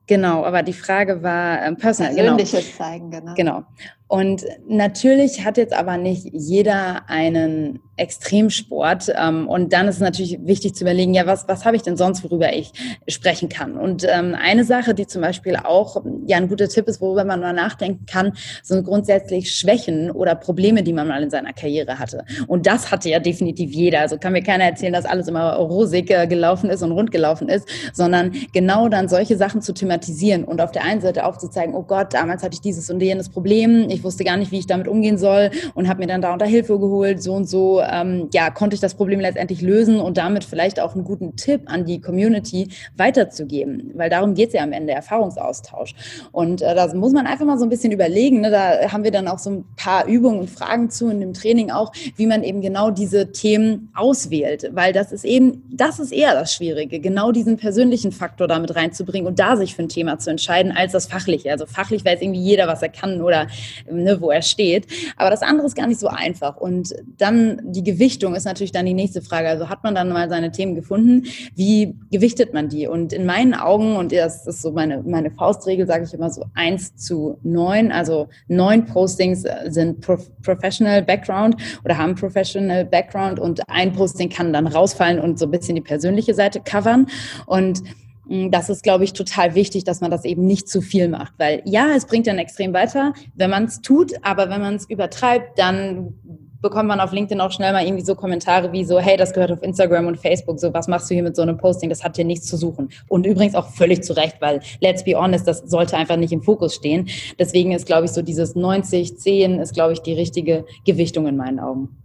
[0.08, 2.16] Genau, aber die Frage war ähm, personal.
[2.16, 2.36] Genau.
[2.36, 2.78] Persönliches genau.
[2.78, 3.34] zeigen, genau.
[3.36, 3.64] Genau.
[4.10, 9.14] Und natürlich hat jetzt aber nicht jeder einen Extremsport.
[9.16, 11.96] Ähm, und dann ist es natürlich wichtig zu überlegen, ja, was, was habe ich denn
[11.96, 12.72] sonst, worüber ich
[13.08, 13.78] sprechen kann?
[13.78, 17.40] Und ähm, eine Sache, die zum Beispiel auch ja ein guter Tipp ist, worüber man
[17.40, 22.26] mal nachdenken kann, sind grundsätzlich Schwächen oder Probleme, die man mal in seiner Karriere hatte.
[22.48, 24.00] Und das hatte ja definitiv jeder.
[24.00, 27.48] Also kann mir keiner erzählen, dass alles immer rosig äh, gelaufen ist und rund gelaufen
[27.48, 31.84] ist, sondern genau dann solche Sachen zu thematisieren und auf der einen Seite aufzuzeigen, oh
[31.84, 34.88] Gott, damals hatte ich dieses und jenes Problem, ich wusste gar nicht, wie ich damit
[34.88, 38.50] umgehen soll und habe mir dann da unter Hilfe geholt, so und so ähm, ja,
[38.50, 42.02] konnte ich das Problem letztendlich lösen und damit vielleicht auch einen guten Tipp an die
[42.02, 45.94] Community weiterzugeben, weil darum geht es ja am Ende, Erfahrungsaustausch.
[46.32, 48.52] Und äh, da muss man einfach mal so ein bisschen überlegen, ne?
[48.52, 51.72] da haben wir dann auch so ein paar Übungen und Fragen zu in dem Training
[51.72, 56.34] auch, wie man eben genau diese Themen auswählt, weil das ist eben, das ist eher
[56.34, 60.30] das Schwierige, genau diesen persönlichen Faktor damit reinzubringen und da sich für ein Thema zu
[60.30, 61.52] entscheiden, als das Fachliche.
[61.52, 63.48] Also fachlich weiß irgendwie jeder, was er kann oder
[63.92, 67.84] ne, wo er steht, aber das andere ist gar nicht so einfach und dann die
[67.84, 69.50] Gewichtung ist natürlich dann die nächste Frage.
[69.50, 71.24] Also hat man dann mal seine Themen gefunden,
[71.56, 72.88] wie gewichtet man die?
[72.88, 76.46] Und in meinen Augen, und das ist so meine, meine Faustregel, sage ich immer so
[76.54, 77.92] eins zu neun.
[77.92, 84.68] Also neun Postings sind Professional Background oder haben Professional Background und ein Posting kann dann
[84.68, 87.08] rausfallen und so ein bisschen die persönliche Seite covern.
[87.46, 87.84] Und
[88.30, 91.34] das ist, glaube ich, total wichtig, dass man das eben nicht zu viel macht.
[91.38, 94.90] Weil ja, es bringt dann extrem weiter, wenn man es tut, aber wenn man es
[94.90, 96.14] übertreibt, dann
[96.62, 99.52] bekommt man auf LinkedIn auch schnell mal irgendwie so Kommentare wie so, hey, das gehört
[99.52, 101.90] auf Instagram und Facebook, so, was machst du hier mit so einem Posting?
[101.90, 102.90] Das hat hier nichts zu suchen.
[103.08, 106.42] Und übrigens auch völlig zu Recht, weil, let's be honest, das sollte einfach nicht im
[106.42, 107.08] Fokus stehen.
[107.40, 111.38] Deswegen ist, glaube ich, so dieses 90, 10 ist, glaube ich, die richtige Gewichtung in
[111.38, 111.96] meinen Augen.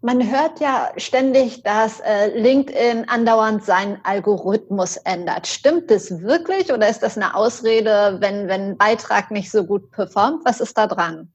[0.00, 5.46] Man hört ja ständig, dass äh, LinkedIn andauernd seinen Algorithmus ändert.
[5.46, 9.90] Stimmt das wirklich oder ist das eine Ausrede, wenn, wenn ein Beitrag nicht so gut
[9.92, 10.44] performt?
[10.44, 11.32] Was ist da dran?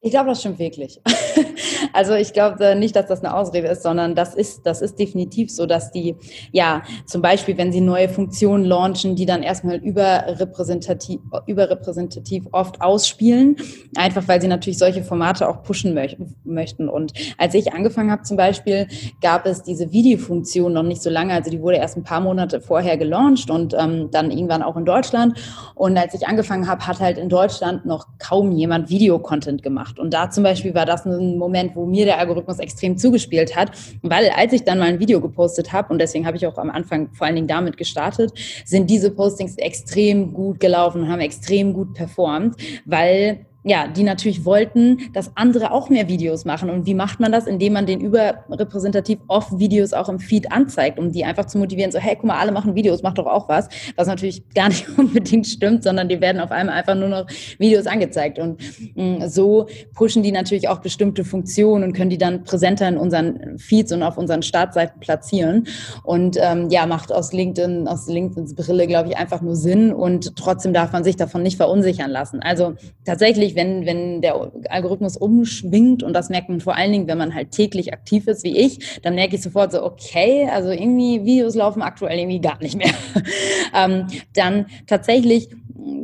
[0.00, 1.00] Ich glaube, das stimmt wirklich.
[1.92, 5.50] also ich glaube nicht, dass das eine Ausrede ist, sondern das ist, das ist definitiv
[5.50, 6.16] so, dass die,
[6.52, 13.56] ja, zum Beispiel, wenn sie neue Funktionen launchen, die dann erstmal überrepräsentativ, überrepräsentativ oft ausspielen,
[13.96, 16.88] einfach weil sie natürlich solche Formate auch pushen möch möchten.
[16.88, 18.86] Und als ich angefangen habe zum Beispiel,
[19.20, 22.60] gab es diese Videofunktion noch nicht so lange, also die wurde erst ein paar Monate
[22.60, 25.38] vorher gelauncht und ähm, dann irgendwann auch in Deutschland.
[25.74, 29.98] Und als ich angefangen habe, hat halt in Deutschland noch kaum jemand Videocontent gemacht.
[29.98, 33.70] Und da zum Beispiel war das ein Moment, wo mir der Algorithmus extrem zugespielt hat,
[34.02, 36.70] weil als ich dann mal ein Video gepostet habe, und deswegen habe ich auch am
[36.70, 38.32] Anfang vor allen Dingen damit gestartet,
[38.64, 44.44] sind diese Postings extrem gut gelaufen und haben extrem gut performt, weil ja, die natürlich
[44.44, 46.70] wollten, dass andere auch mehr Videos machen.
[46.70, 47.46] Und wie macht man das?
[47.46, 51.92] Indem man den überrepräsentativ oft Videos auch im Feed anzeigt, um die einfach zu motivieren,
[51.92, 53.68] so, hey, guck mal, alle machen Videos, mach doch auch was.
[53.96, 57.26] Was natürlich gar nicht unbedingt stimmt, sondern die werden auf einmal einfach nur noch
[57.58, 58.38] Videos angezeigt.
[58.38, 58.60] Und
[58.94, 62.96] mh, mm, so pushen die natürlich auch bestimmte Funktionen und können die dann präsenter in
[62.96, 65.66] unseren Feeds und auf unseren Startseiten platzieren.
[66.04, 69.92] Und ähm, ja, macht aus LinkedIn, aus LinkedIns Brille, glaube ich, einfach nur Sinn.
[69.92, 72.40] Und trotzdem darf man sich davon nicht verunsichern lassen.
[72.40, 77.18] Also tatsächlich, wenn, wenn der Algorithmus umschwingt und das merkt man vor allen Dingen, wenn
[77.18, 81.24] man halt täglich aktiv ist wie ich, dann merke ich sofort so, okay, also irgendwie
[81.24, 82.92] Videos laufen aktuell irgendwie gar nicht mehr.
[83.74, 85.48] ähm, dann tatsächlich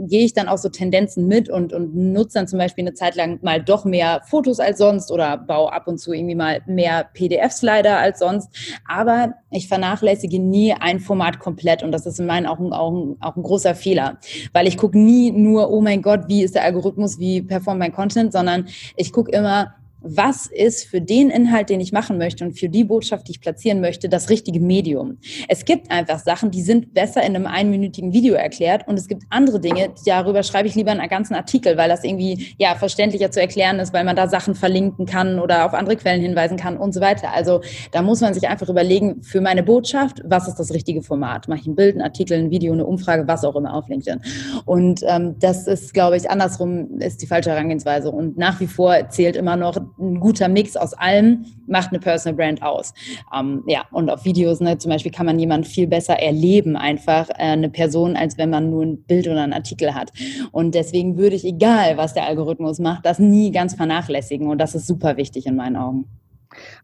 [0.09, 3.17] gehe ich dann auch so Tendenzen mit und, und nutze dann zum Beispiel eine Zeit
[3.17, 7.09] lang mal doch mehr Fotos als sonst oder baue ab und zu irgendwie mal mehr
[7.15, 8.49] PDF-Slider als sonst.
[8.87, 13.17] Aber ich vernachlässige nie ein Format komplett und das ist in meinen Augen auch ein,
[13.21, 14.19] auch ein großer Fehler,
[14.53, 17.93] weil ich gucke nie nur, oh mein Gott, wie ist der Algorithmus, wie performt mein
[17.93, 18.67] Content, sondern
[18.97, 22.85] ich gucke immer, was ist für den Inhalt, den ich machen möchte und für die
[22.85, 25.19] Botschaft, die ich platzieren möchte, das richtige Medium.
[25.49, 29.25] Es gibt einfach Sachen, die sind besser in einem einminütigen Video erklärt und es gibt
[29.31, 33.41] andere Dinge, darüber schreibe ich lieber einen ganzen Artikel, weil das irgendwie ja verständlicher zu
[33.41, 36.93] erklären ist, weil man da Sachen verlinken kann oder auf andere Quellen hinweisen kann und
[36.93, 37.33] so weiter.
[37.33, 37.63] Also
[37.93, 41.49] da muss man sich einfach überlegen, für meine Botschaft, was ist das richtige Format?
[41.49, 44.21] Mache ich ein Bild, ein Artikel, ein Video, eine Umfrage, was auch immer auf LinkedIn.
[44.67, 49.09] Und ähm, das ist, glaube ich, andersrum ist die falsche Herangehensweise und nach wie vor
[49.09, 52.93] zählt immer noch ein guter Mix aus allem macht eine Personal Brand aus.
[53.35, 57.29] Ähm, ja, und auf Videos ne, zum Beispiel kann man jemanden viel besser erleben, einfach
[57.31, 60.13] äh, eine Person, als wenn man nur ein Bild oder einen Artikel hat.
[60.53, 64.49] Und deswegen würde ich, egal was der Algorithmus macht, das nie ganz vernachlässigen.
[64.49, 66.07] Und das ist super wichtig in meinen Augen.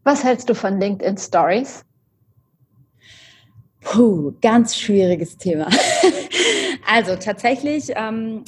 [0.03, 1.85] Was hältst du von LinkedIn Stories?
[3.81, 5.67] Puh, ganz schwieriges Thema.
[6.87, 8.43] also tatsächlich ähm,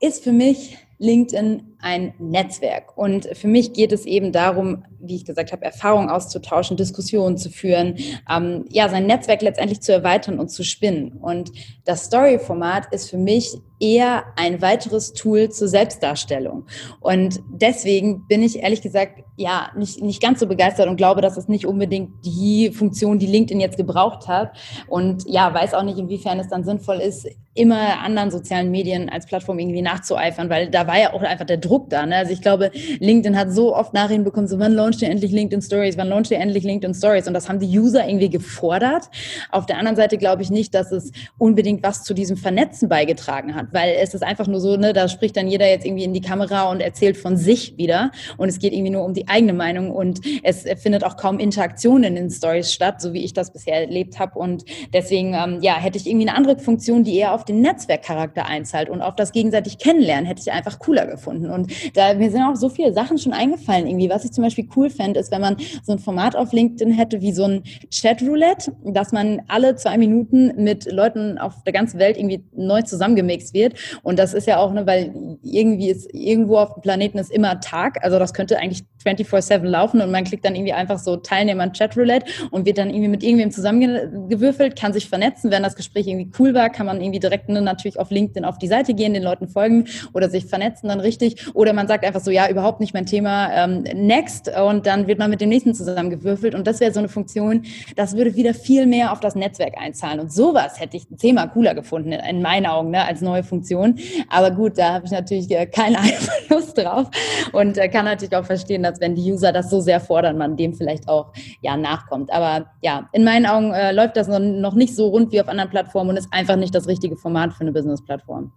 [0.00, 2.96] ist für mich LinkedIn ein Netzwerk.
[2.96, 7.48] Und für mich geht es eben darum, wie ich gesagt habe, Erfahrungen auszutauschen, Diskussionen zu
[7.48, 7.96] führen,
[8.30, 11.12] ähm, ja, sein Netzwerk letztendlich zu erweitern und zu spinnen.
[11.12, 11.52] Und
[11.86, 16.66] das Story-Format ist für mich eher ein weiteres Tool zur Selbstdarstellung.
[17.00, 21.38] Und deswegen bin ich ehrlich gesagt ja nicht, nicht ganz so begeistert und glaube, dass
[21.38, 24.54] es nicht unbedingt die Funktion, die LinkedIn jetzt gebraucht hat.
[24.86, 29.26] Und ja, weiß auch nicht, inwiefern es dann sinnvoll ist, immer anderen sozialen Medien als
[29.26, 32.04] Plattform irgendwie nachzueifern, weil da war ja auch einfach der Druck da.
[32.04, 32.16] Ne?
[32.16, 35.62] Also ich glaube, LinkedIn hat so oft Nachrichten bekommen, so wann launcht ihr endlich LinkedIn
[35.62, 37.28] Stories, wann launcht ihr endlich LinkedIn Stories?
[37.28, 39.04] Und das haben die User irgendwie gefordert.
[39.52, 43.54] Auf der anderen Seite glaube ich nicht, dass es unbedingt was zu diesem Vernetzen beigetragen
[43.54, 46.12] hat, weil es ist einfach nur so, ne, da spricht dann jeder jetzt irgendwie in
[46.12, 49.52] die Kamera und erzählt von sich wieder und es geht irgendwie nur um die eigene
[49.52, 53.52] Meinung und es findet auch kaum Interaktion in den Stories statt, so wie ich das
[53.52, 57.32] bisher erlebt habe und deswegen, ähm, ja, hätte ich irgendwie eine andere Funktion, die eher
[57.32, 61.72] auf den Netzwerkcharakter einzahlt und auf das gegenseitig Kennenlernen, hätte ich einfach cooler gefunden und
[61.94, 64.90] da, mir sind auch so viele Sachen schon eingefallen irgendwie, was ich zum Beispiel cool
[64.90, 69.12] fände, ist, wenn man so ein Format auf LinkedIn hätte wie so ein Chat-Roulette, dass
[69.12, 74.18] man alle zwei Minuten mit Leuten auf der ganzen Welt irgendwie neu zusammengemixt wird und
[74.18, 78.02] das ist ja auch, ne, weil irgendwie ist, irgendwo auf dem Planeten ist immer Tag.
[78.02, 81.72] Also das könnte eigentlich 24-7 laufen und man klickt dann irgendwie einfach so Teilnehmer an
[81.72, 85.50] Chatroulette und wird dann irgendwie mit irgendwem zusammengewürfelt, kann sich vernetzen.
[85.50, 88.58] Wenn das Gespräch irgendwie cool war, kann man irgendwie direkt ne, natürlich auf LinkedIn auf
[88.58, 91.46] die Seite gehen, den Leuten folgen oder sich vernetzen dann richtig.
[91.54, 95.18] Oder man sagt einfach so, ja, überhaupt nicht mein Thema, ähm, next und dann wird
[95.18, 97.62] man mit dem nächsten zusammengewürfelt und das wäre so eine Funktion,
[97.96, 101.74] das würde wieder viel mehr auf das Netzwerk einzahlen und sowas hätte ich zehnmal cooler
[101.74, 103.96] gefunden, in meinen Augen, ne, als neue Funktion.
[104.28, 107.08] Aber gut, da habe ich natürlich äh, keinen Einfluss drauf
[107.52, 110.56] und äh, kann natürlich auch verstehen, dass wenn die User das so sehr fordern, man
[110.56, 112.32] dem vielleicht auch ja nachkommt.
[112.32, 115.70] Aber ja, in meinen Augen äh, läuft das noch nicht so rund wie auf anderen
[115.70, 118.52] Plattformen und ist einfach nicht das richtige Format für eine Business-Plattform.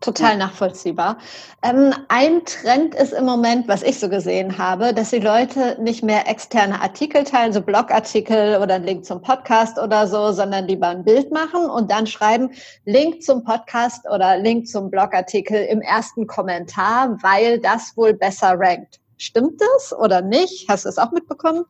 [0.00, 1.18] Total nachvollziehbar.
[1.62, 6.02] Ähm, ein Trend ist im Moment, was ich so gesehen habe, dass die Leute nicht
[6.02, 10.88] mehr externe Artikel teilen, so Blogartikel oder einen Link zum Podcast oder so, sondern lieber
[10.88, 12.52] ein Bild machen und dann schreiben
[12.86, 18.98] Link zum Podcast oder Link zum Blogartikel im ersten Kommentar, weil das wohl besser rankt.
[19.18, 20.70] Stimmt das oder nicht?
[20.70, 21.66] Hast du es auch mitbekommen?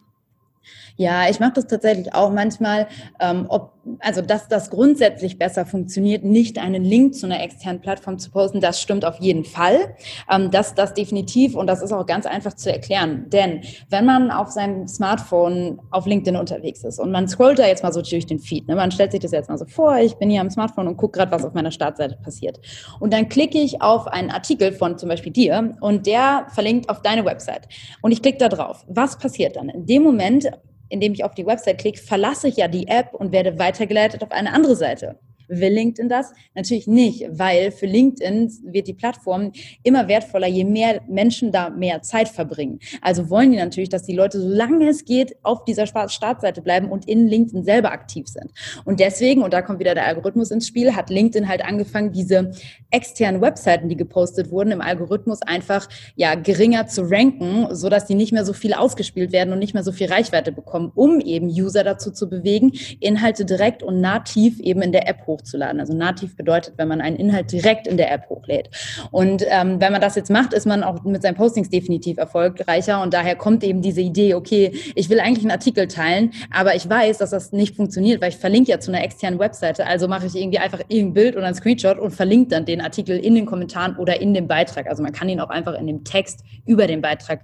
[0.96, 2.86] Ja, ich mache das tatsächlich auch manchmal,
[3.20, 8.18] ähm, ob, also dass das grundsätzlich besser funktioniert, nicht einen Link zu einer externen Plattform
[8.18, 9.94] zu posten, das stimmt auf jeden Fall.
[10.30, 13.28] Ähm, das, das definitiv und das ist auch ganz einfach zu erklären.
[13.28, 17.82] Denn wenn man auf seinem Smartphone auf LinkedIn unterwegs ist und man scrollt da jetzt
[17.82, 20.14] mal so durch den Feed, ne, man stellt sich das jetzt mal so vor, ich
[20.14, 22.58] bin hier am Smartphone und gucke gerade, was auf meiner Startseite passiert.
[23.00, 27.02] Und dann klicke ich auf einen Artikel von zum Beispiel dir und der verlinkt auf
[27.02, 27.68] deine Website.
[28.00, 28.86] Und ich klicke da drauf.
[28.88, 29.68] Was passiert dann?
[29.68, 30.48] In dem Moment
[30.88, 34.30] indem ich auf die Website klicke, verlasse ich ja die App und werde weitergeleitet auf
[34.30, 35.18] eine andere Seite.
[35.48, 36.32] Will LinkedIn das?
[36.54, 42.02] Natürlich nicht, weil für LinkedIn wird die Plattform immer wertvoller, je mehr Menschen da mehr
[42.02, 42.80] Zeit verbringen.
[43.00, 47.08] Also wollen die natürlich, dass die Leute, solange es geht, auf dieser Startseite bleiben und
[47.08, 48.50] in LinkedIn selber aktiv sind.
[48.84, 52.52] Und deswegen, und da kommt wieder der Algorithmus ins Spiel, hat LinkedIn halt angefangen, diese
[52.90, 58.14] externen Webseiten, die gepostet wurden, im Algorithmus einfach ja geringer zu ranken, so dass die
[58.14, 61.46] nicht mehr so viel ausgespielt werden und nicht mehr so viel Reichweite bekommen, um eben
[61.48, 65.80] User dazu zu bewegen, Inhalte direkt und nativ eben in der App hoch hochzuladen.
[65.80, 68.70] Also nativ bedeutet, wenn man einen Inhalt direkt in der App hochlädt.
[69.10, 73.02] Und ähm, wenn man das jetzt macht, ist man auch mit seinen Postings definitiv erfolgreicher.
[73.02, 76.88] Und daher kommt eben diese Idee, okay, ich will eigentlich einen Artikel teilen, aber ich
[76.88, 79.86] weiß, dass das nicht funktioniert, weil ich verlinke ja zu einer externen Webseite.
[79.86, 83.18] Also mache ich irgendwie einfach irgendein Bild oder ein Screenshot und verlinke dann den Artikel
[83.18, 84.86] in den Kommentaren oder in dem Beitrag.
[84.88, 87.40] Also man kann ihn auch einfach in dem Text über den Beitrag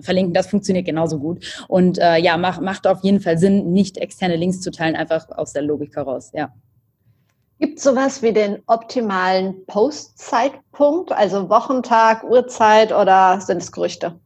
[0.00, 0.34] verlinken.
[0.34, 1.64] Das funktioniert genauso gut.
[1.68, 5.28] Und äh, ja, mach, macht auf jeden Fall Sinn, nicht externe Links zu teilen, einfach
[5.30, 6.30] aus der Logik heraus.
[6.34, 6.52] Ja.
[7.62, 14.18] Gibt es sowas wie den optimalen Postzeitpunkt, also Wochentag, Uhrzeit oder sind es Gerüchte?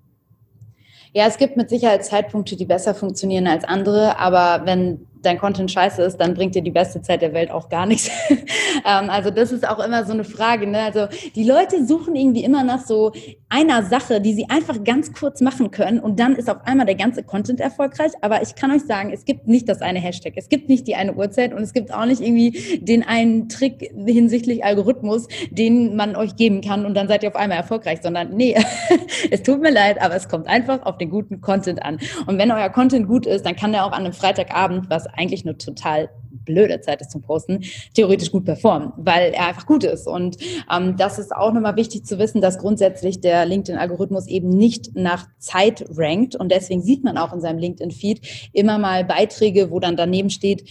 [1.12, 5.70] Ja, es gibt mit Sicherheit Zeitpunkte, die besser funktionieren als andere, aber wenn dein Content
[5.70, 8.10] scheiße ist, dann bringt dir die beste Zeit der Welt auch gar nichts.
[8.30, 10.66] ähm, also das ist auch immer so eine Frage.
[10.66, 10.80] Ne?
[10.80, 13.12] Also die Leute suchen irgendwie immer nach so
[13.48, 16.96] einer Sache, die sie einfach ganz kurz machen können und dann ist auf einmal der
[16.96, 18.12] ganze Content erfolgreich.
[18.20, 20.96] Aber ich kann euch sagen, es gibt nicht das eine Hashtag, es gibt nicht die
[20.96, 26.16] eine Uhrzeit und es gibt auch nicht irgendwie den einen Trick hinsichtlich Algorithmus, den man
[26.16, 28.56] euch geben kann und dann seid ihr auf einmal erfolgreich, sondern nee,
[29.30, 31.98] es tut mir leid, aber es kommt einfach auf den guten Content an.
[32.26, 35.44] Und wenn euer Content gut ist, dann kann der auch an einem Freitagabend, was eigentlich
[35.44, 36.10] eine total
[36.44, 40.06] blöde Zeit ist zum Posten, theoretisch gut performen, weil er einfach gut ist.
[40.06, 40.36] Und
[40.72, 45.26] ähm, das ist auch nochmal wichtig zu wissen, dass grundsätzlich der LinkedIn-Algorithmus eben nicht nach
[45.38, 46.36] Zeit rankt.
[46.36, 50.68] Und deswegen sieht man auch in seinem LinkedIn-Feed immer mal Beiträge, wo dann daneben steht,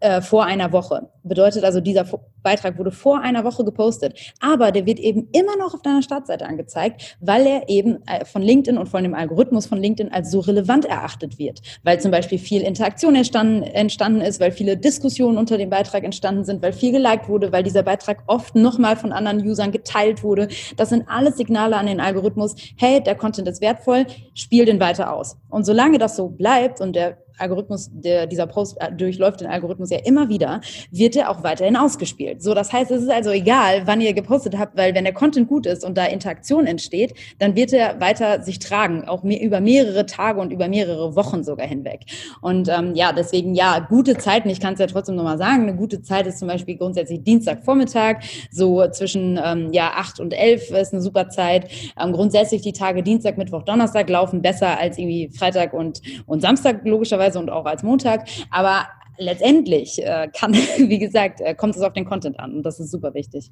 [0.00, 1.08] äh, vor einer Woche.
[1.22, 2.04] Bedeutet also, dieser
[2.42, 6.46] Beitrag wurde vor einer Woche gepostet, aber der wird eben immer noch auf deiner Startseite
[6.46, 10.40] angezeigt, weil er eben äh, von LinkedIn und von dem Algorithmus von LinkedIn als so
[10.40, 15.58] relevant erachtet wird, weil zum Beispiel viel Interaktion entstanden, entstanden ist, weil viele Diskussionen unter
[15.58, 19.46] dem Beitrag entstanden sind, weil viel geliked wurde, weil dieser Beitrag oft nochmal von anderen
[19.46, 20.48] Usern geteilt wurde.
[20.76, 25.14] Das sind alles Signale an den Algorithmus, hey, der Content ist wertvoll, spiel den weiter
[25.14, 25.36] aus.
[25.48, 29.90] Und solange das so bleibt und der Algorithmus, der, dieser Post äh, durchläuft den Algorithmus
[29.90, 32.42] ja immer wieder, wird er auch weiterhin ausgespielt.
[32.42, 35.48] So, das heißt, es ist also egal, wann ihr gepostet habt, weil wenn der Content
[35.48, 39.60] gut ist und da Interaktion entsteht, dann wird er weiter sich tragen, auch mehr, über
[39.60, 42.00] mehrere Tage und über mehrere Wochen sogar hinweg.
[42.40, 45.76] Und ähm, ja, deswegen ja, gute Zeiten, ich kann es ja trotzdem nochmal sagen, eine
[45.76, 50.92] gute Zeit ist zum Beispiel grundsätzlich Dienstagvormittag, so zwischen ähm, ja, 8 und 11 ist
[50.92, 51.70] eine super Zeit.
[52.00, 56.80] Ähm, grundsätzlich die Tage Dienstag, Mittwoch, Donnerstag laufen besser als irgendwie Freitag und, und Samstag
[56.84, 58.28] logischerweise teilweise und auch als Montag.
[58.50, 62.80] Aber letztendlich äh, kann, wie gesagt, äh, kommt es auf den Content an und das
[62.80, 63.50] ist super wichtig.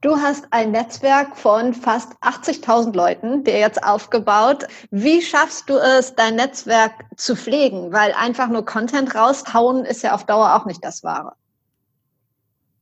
[0.00, 4.66] Du hast ein Netzwerk von fast 80.000 Leuten dir jetzt aufgebaut.
[4.90, 7.92] Wie schaffst du es, dein Netzwerk zu pflegen?
[7.92, 11.34] Weil einfach nur Content raushauen ist ja auf Dauer auch nicht das Wahre.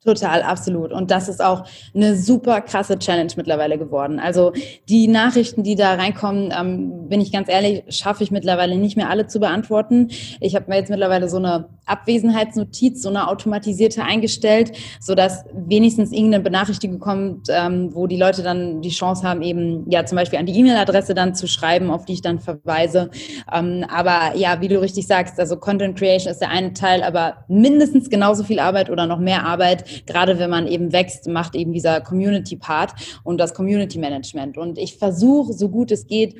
[0.04, 0.92] Total, absolut.
[0.92, 4.20] Und das ist auch eine super krasse Challenge mittlerweile geworden.
[4.20, 4.52] Also
[4.88, 9.10] die Nachrichten, die da reinkommen, ähm, bin ich ganz ehrlich, schaffe ich mittlerweile nicht mehr
[9.10, 10.10] alle zu beantworten.
[10.40, 16.44] Ich habe mir jetzt mittlerweile so eine Abwesenheitsnotiz, so eine automatisierte eingestellt, sodass wenigstens irgendeine
[16.44, 20.46] Benachrichtigung kommt, ähm, wo die Leute dann die Chance haben, eben ja zum Beispiel an
[20.46, 23.10] die E-Mail-Adresse dann zu schreiben, auf die ich dann verweise.
[23.52, 27.38] Ähm, aber ja, wie du richtig sagst, also Content Creation ist der eine Teil, aber
[27.48, 31.72] mindestens genauso viel Arbeit oder noch mehr Arbeit gerade wenn man eben wächst, macht eben
[31.72, 34.58] dieser Community-Part und das Community-Management.
[34.58, 36.36] Und ich versuche, so gut es geht,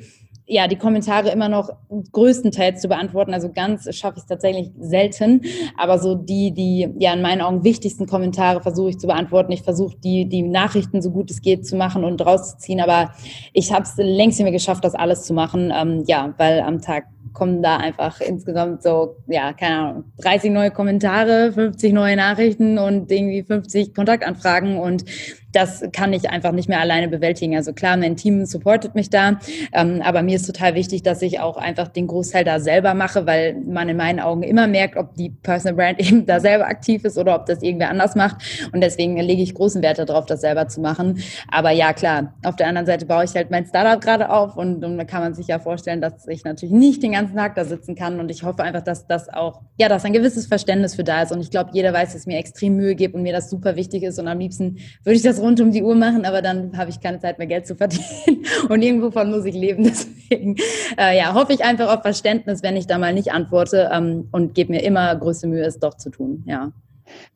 [0.51, 1.69] ja, die Kommentare immer noch
[2.11, 3.35] größtenteils zu beantworten.
[3.35, 5.41] Also ganz schaffe ich es tatsächlich selten.
[5.77, 9.51] Aber so die, die ja in meinen Augen wichtigsten Kommentare versuche ich zu beantworten.
[9.51, 12.81] Ich versuche die, die Nachrichten so gut es geht zu machen und rauszuziehen.
[12.81, 13.11] Aber
[13.53, 15.71] ich habe es längst nicht mehr geschafft, das alles zu machen.
[15.73, 20.71] Ähm, ja, weil am Tag kommen da einfach insgesamt so, ja, keine Ahnung, 30 neue
[20.71, 25.05] Kommentare, 50 neue Nachrichten und irgendwie 50 Kontaktanfragen und
[25.51, 27.55] das kann ich einfach nicht mehr alleine bewältigen.
[27.55, 29.39] Also klar, mein Team supportet mich da,
[29.73, 33.25] ähm, aber mir ist total wichtig, dass ich auch einfach den Großteil da selber mache,
[33.25, 37.03] weil man in meinen Augen immer merkt, ob die Personal Brand eben da selber aktiv
[37.03, 38.69] ist oder ob das irgendwer anders macht.
[38.71, 41.21] Und deswegen lege ich großen Wert darauf, das selber zu machen.
[41.51, 44.83] Aber ja, klar, auf der anderen Seite baue ich halt mein Startup gerade auf und,
[44.83, 47.65] und da kann man sich ja vorstellen, dass ich natürlich nicht den ganzen Tag da
[47.65, 48.19] sitzen kann.
[48.19, 51.31] Und ich hoffe einfach, dass das auch, ja, dass ein gewisses Verständnis für da ist.
[51.31, 53.75] Und ich glaube, jeder weiß, dass es mir extrem Mühe gibt und mir das super
[53.75, 54.19] wichtig ist.
[54.19, 56.99] Und am liebsten würde ich das rund um die Uhr machen, aber dann habe ich
[57.01, 59.83] keine Zeit mehr Geld zu verdienen und irgendwovon muss ich leben.
[60.29, 60.55] Deswegen
[60.97, 64.55] äh, ja, hoffe ich einfach auf Verständnis, wenn ich da mal nicht antworte ähm, und
[64.55, 66.43] gebe mir immer größte Mühe, es doch zu tun.
[66.47, 66.71] Ja.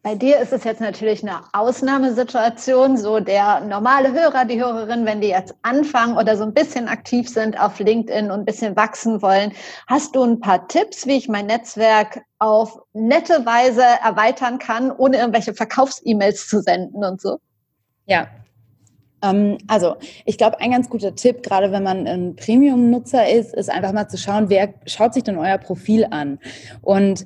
[0.02, 5.22] Bei dir ist es jetzt natürlich eine Ausnahmesituation, so der normale Hörer, die Hörerin, wenn
[5.22, 9.22] die jetzt anfangen oder so ein bisschen aktiv sind auf LinkedIn und ein bisschen wachsen
[9.22, 9.54] wollen,
[9.88, 15.18] hast du ein paar Tipps, wie ich mein Netzwerk auf nette Weise erweitern kann, ohne
[15.18, 17.40] irgendwelche Verkaufs-E-Mails zu senden und so?
[18.06, 18.28] Ja,
[19.24, 23.70] ähm, also ich glaube, ein ganz guter Tipp, gerade wenn man ein Premium-Nutzer ist, ist
[23.70, 26.40] einfach mal zu schauen, wer schaut sich denn euer Profil an.
[26.82, 27.26] Und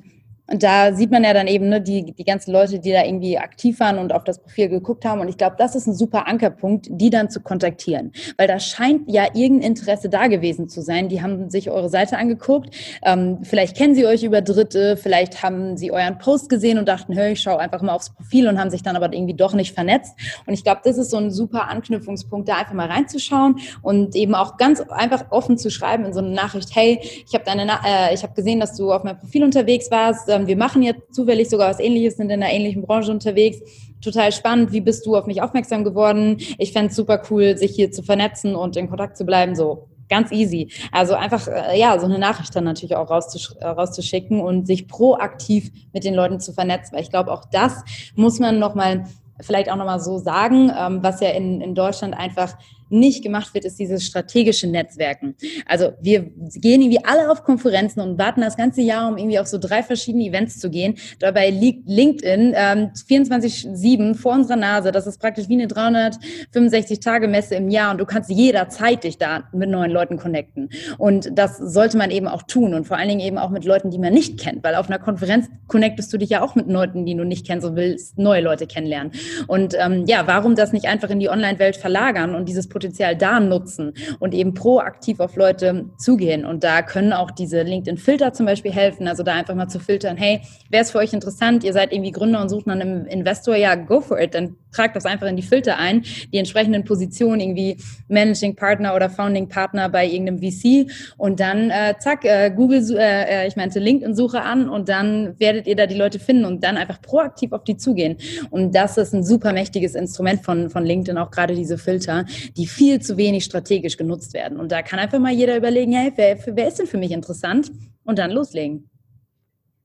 [0.50, 3.38] und da sieht man ja dann eben ne, die, die ganzen Leute, die da irgendwie
[3.38, 5.20] aktiv waren und auf das Profil geguckt haben.
[5.20, 8.12] Und ich glaube, das ist ein super Ankerpunkt, die dann zu kontaktieren.
[8.38, 11.10] Weil da scheint ja irgendein Interesse da gewesen zu sein.
[11.10, 12.74] Die haben sich eure Seite angeguckt.
[13.02, 14.96] Ähm, vielleicht kennen sie euch über Dritte.
[14.96, 18.48] Vielleicht haben sie euren Post gesehen und dachten, hör, ich schaue einfach mal aufs Profil
[18.48, 20.14] und haben sich dann aber irgendwie doch nicht vernetzt.
[20.46, 24.34] Und ich glaube, das ist so ein super Anknüpfungspunkt, da einfach mal reinzuschauen und eben
[24.34, 28.14] auch ganz einfach offen zu schreiben in so eine Nachricht, hey, ich habe deine, äh,
[28.14, 31.70] ich habe gesehen, dass du auf meinem Profil unterwegs warst wir machen jetzt zufällig sogar
[31.70, 33.58] was ähnliches, sind in einer ähnlichen Branche unterwegs.
[34.00, 36.38] Total spannend, wie bist du auf mich aufmerksam geworden?
[36.58, 39.56] Ich fände es super cool, sich hier zu vernetzen und in Kontakt zu bleiben.
[39.56, 40.70] So ganz easy.
[40.92, 44.88] Also einfach, äh, ja, so eine Nachricht dann natürlich auch rauszusch äh, rauszuschicken und sich
[44.88, 46.94] proaktiv mit den Leuten zu vernetzen.
[46.94, 47.82] Weil ich glaube, auch das
[48.14, 49.04] muss man nochmal
[49.40, 52.56] vielleicht auch nochmal so sagen, ähm, was ja in, in Deutschland einfach
[52.90, 55.34] nicht gemacht wird, ist dieses strategische Netzwerken.
[55.66, 59.46] Also wir gehen irgendwie alle auf Konferenzen und warten das ganze Jahr, um irgendwie auf
[59.46, 60.96] so drei verschiedene Events zu gehen.
[61.18, 64.92] Dabei liegt LinkedIn ähm, 24-7 vor unserer Nase.
[64.92, 69.68] Das ist praktisch wie eine 365-Tage-Messe im Jahr und du kannst jederzeit dich da mit
[69.68, 70.70] neuen Leuten connecten.
[70.98, 73.90] Und das sollte man eben auch tun und vor allen Dingen eben auch mit Leuten,
[73.90, 77.06] die man nicht kennt, weil auf einer Konferenz connectest du dich ja auch mit Leuten,
[77.06, 79.12] die du nicht kennst und willst neue Leute kennenlernen.
[79.46, 83.40] Und ähm, ja, warum das nicht einfach in die Online-Welt verlagern und dieses Potenzial da
[83.40, 86.44] nutzen und eben proaktiv auf Leute zugehen.
[86.44, 89.08] Und da können auch diese LinkedIn-Filter zum Beispiel helfen.
[89.08, 91.64] Also da einfach mal zu filtern, hey, wer ist für euch interessant?
[91.64, 94.34] Ihr seid irgendwie Gründer und sucht nach einem Investor, ja, go for it.
[94.34, 99.10] Dann tragt das einfach in die Filter ein, die entsprechenden Positionen, irgendwie Managing Partner oder
[99.10, 103.80] Founding Partner bei irgendeinem VC und dann äh, zack, äh, Google, äh, äh, ich meinte
[103.80, 107.64] LinkedIn-Suche an und dann werdet ihr da die Leute finden und dann einfach proaktiv auf
[107.64, 108.18] die zugehen.
[108.50, 112.24] Und das ist ein super mächtiges Instrument von, von LinkedIn, auch gerade diese Filter,
[112.56, 114.58] die viel zu wenig strategisch genutzt werden.
[114.60, 117.70] Und da kann einfach mal jeder überlegen, hey, wer, wer ist denn für mich interessant?
[118.04, 118.88] Und dann loslegen.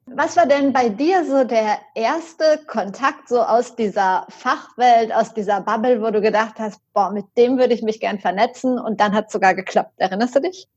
[0.06, 5.62] Was war denn bei dir so der erste Kontakt so aus dieser Fachwelt, aus dieser
[5.62, 9.13] Bubble, wo du gedacht hast, boah, mit dem würde ich mich gern vernetzen und dann
[9.13, 9.93] hat es sogar geklappt.
[9.98, 10.67] Erinnerst du dich?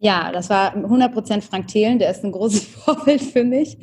[0.00, 3.76] Ja, das war 100% Frank Thelen, der ist ein großes Vorbild für mich.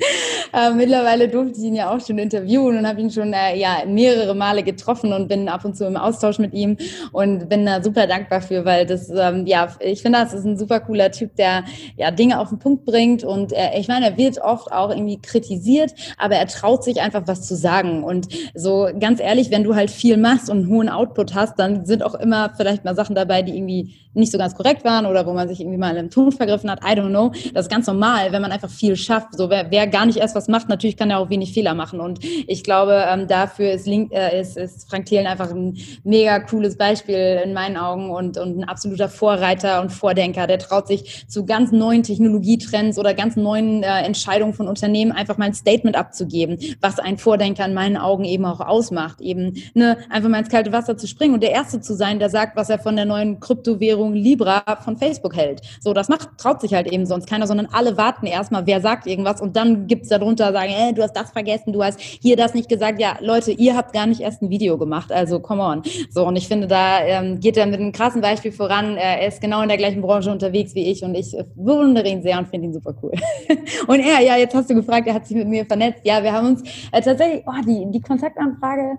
[0.54, 3.84] Äh, mittlerweile durfte ich ihn ja auch schon interviewen und habe ihn schon äh, ja,
[3.86, 6.78] mehrere Male getroffen und bin ab und zu im Austausch mit ihm
[7.12, 10.58] und bin da super dankbar für, weil das, ähm, ja, ich finde, das ist ein
[10.58, 11.65] super cooler Typ, der
[11.97, 15.21] ja Dinge auf den Punkt bringt und er, ich meine, er wird oft auch irgendwie
[15.21, 19.75] kritisiert, aber er traut sich einfach was zu sagen und so ganz ehrlich, wenn du
[19.75, 23.15] halt viel machst und einen hohen Output hast, dann sind auch immer vielleicht mal Sachen
[23.15, 26.11] dabei, die irgendwie nicht so ganz korrekt waren oder wo man sich irgendwie mal im
[26.11, 27.31] Ton vergriffen hat, I don't know.
[27.53, 29.35] Das ist ganz normal, wenn man einfach viel schafft.
[29.35, 31.99] So, wer, wer gar nicht erst was macht, natürlich kann er auch wenig Fehler machen.
[31.99, 36.39] Und ich glaube, ähm, dafür ist, Link, äh, ist, ist Frank Thelen einfach ein mega
[36.39, 40.47] cooles Beispiel in meinen Augen und, und ein absoluter Vorreiter und Vordenker.
[40.47, 45.37] Der traut sich zu ganz neuen Technologietrends oder ganz neuen äh, Entscheidungen von Unternehmen einfach
[45.37, 49.21] mal ein Statement abzugeben, was ein Vordenker in meinen Augen eben auch ausmacht.
[49.21, 52.29] Eben ne, einfach mal ins kalte Wasser zu springen und der Erste zu sein, der
[52.29, 55.62] sagt, was er von der neuen Kryptowährung Libra von Facebook hält.
[55.79, 59.08] So, das macht, traut sich halt eben sonst keiner, sondern alle warten erstmal, wer sagt
[59.08, 62.35] irgendwas und dann gibt es darunter sagen, äh, du hast das vergessen, du hast hier
[62.35, 63.00] das nicht gesagt.
[63.00, 65.83] Ja, Leute, ihr habt gar nicht erst ein Video gemacht, also come on.
[66.10, 68.98] So, und ich finde, da ähm, geht er mit einem krassen Beispiel voran.
[68.98, 72.37] Er ist genau in der gleichen Branche unterwegs wie ich und ich bewundere ihn sehr
[72.37, 73.13] und finde ihn super cool.
[73.87, 76.02] und er, ja, jetzt hast du gefragt, er hat sich mit mir vernetzt.
[76.04, 78.98] Ja, wir haben uns äh, tatsächlich, oh, die, die Kontaktanfrage,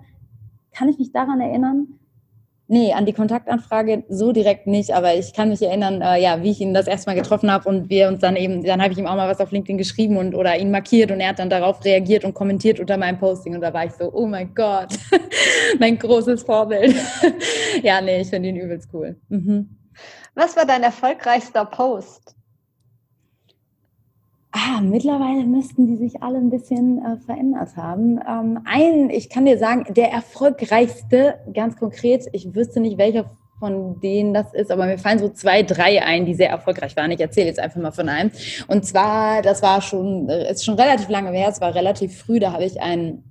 [0.73, 1.87] kann ich mich daran erinnern?
[2.69, 6.51] Nee, an die Kontaktanfrage so direkt nicht, aber ich kann mich erinnern, äh, ja, wie
[6.51, 8.99] ich ihn das erste Mal getroffen habe und wir uns dann eben, dann habe ich
[8.99, 11.49] ihm auch mal was auf LinkedIn geschrieben und oder ihn markiert und er hat dann
[11.49, 14.89] darauf reagiert und kommentiert unter meinem Posting und da war ich so, oh mein Gott,
[15.79, 16.95] mein großes Vorbild.
[17.83, 19.15] ja, nee, ich finde ihn übelst cool.
[19.29, 19.69] Mhm.
[20.35, 22.36] Was war dein erfolgreichster Post?
[24.59, 28.19] Ah, mittlerweile müssten die sich alle ein bisschen äh, verändert haben.
[28.27, 33.29] Ähm, ein, ich kann dir sagen, der erfolgreichste, ganz konkret, ich wüsste nicht, welcher
[33.59, 37.11] von denen das ist, aber mir fallen so zwei, drei ein, die sehr erfolgreich waren.
[37.11, 38.31] Ich erzähle jetzt einfach mal von einem.
[38.67, 42.39] Und zwar, das war schon, äh, ist schon relativ lange her, es war relativ früh,
[42.39, 43.23] da habe ich ein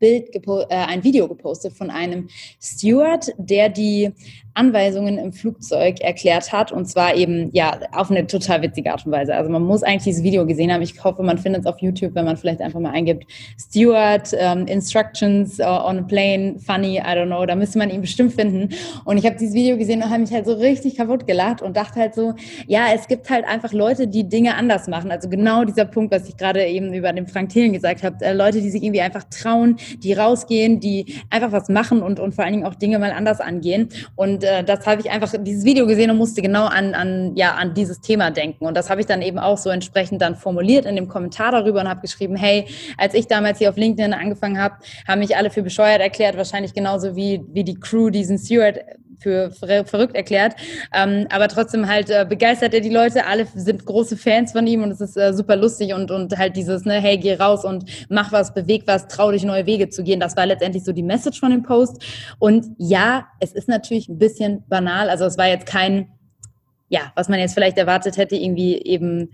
[0.00, 2.28] Bild, äh, ein Video gepostet von einem
[2.60, 4.12] Steward, der die
[4.54, 9.12] Anweisungen im Flugzeug erklärt hat und zwar eben ja auf eine total witzige Art und
[9.12, 9.34] Weise.
[9.34, 10.82] Also man muss eigentlich dieses Video gesehen haben.
[10.82, 13.26] Ich hoffe, man findet es auf YouTube, wenn man vielleicht einfach mal eingibt
[13.58, 17.44] Steward um, Instructions uh, on a plane funny, I don't know.
[17.46, 18.70] Da müsste man ihn bestimmt finden.
[19.04, 21.76] Und ich habe dieses Video gesehen und habe mich halt so richtig kaputt gelacht und
[21.76, 22.34] dachte halt so,
[22.66, 25.10] ja, es gibt halt einfach Leute, die Dinge anders machen.
[25.10, 28.32] Also genau dieser Punkt, was ich gerade eben über den Frank Thelen gesagt habe, äh,
[28.32, 32.44] Leute, die sich irgendwie einfach trauen, die rausgehen, die einfach was machen und, und vor
[32.44, 33.88] allen Dingen auch Dinge mal anders angehen.
[34.16, 37.54] Und äh, das habe ich einfach dieses Video gesehen und musste genau an, an, ja,
[37.54, 38.66] an dieses Thema denken.
[38.66, 41.80] Und das habe ich dann eben auch so entsprechend dann formuliert in dem Kommentar darüber
[41.80, 42.66] und habe geschrieben, hey,
[42.96, 44.76] als ich damals hier auf LinkedIn angefangen habe,
[45.06, 48.78] haben mich alle für bescheuert erklärt, wahrscheinlich genauso wie, wie die Crew diesen Stewart
[49.20, 50.54] für verrückt erklärt.
[50.92, 53.26] Ähm, aber trotzdem halt äh, begeistert er die Leute.
[53.26, 56.56] Alle sind große Fans von ihm und es ist äh, super lustig und, und halt
[56.56, 60.02] dieses, ne, hey, geh raus und mach was, beweg was, trau dich neue Wege zu
[60.02, 60.20] gehen.
[60.20, 62.02] Das war letztendlich so die Message von dem Post.
[62.38, 65.10] Und ja, es ist natürlich ein bisschen banal.
[65.10, 66.08] Also es war jetzt kein,
[66.88, 69.30] ja, was man jetzt vielleicht erwartet hätte, irgendwie eben,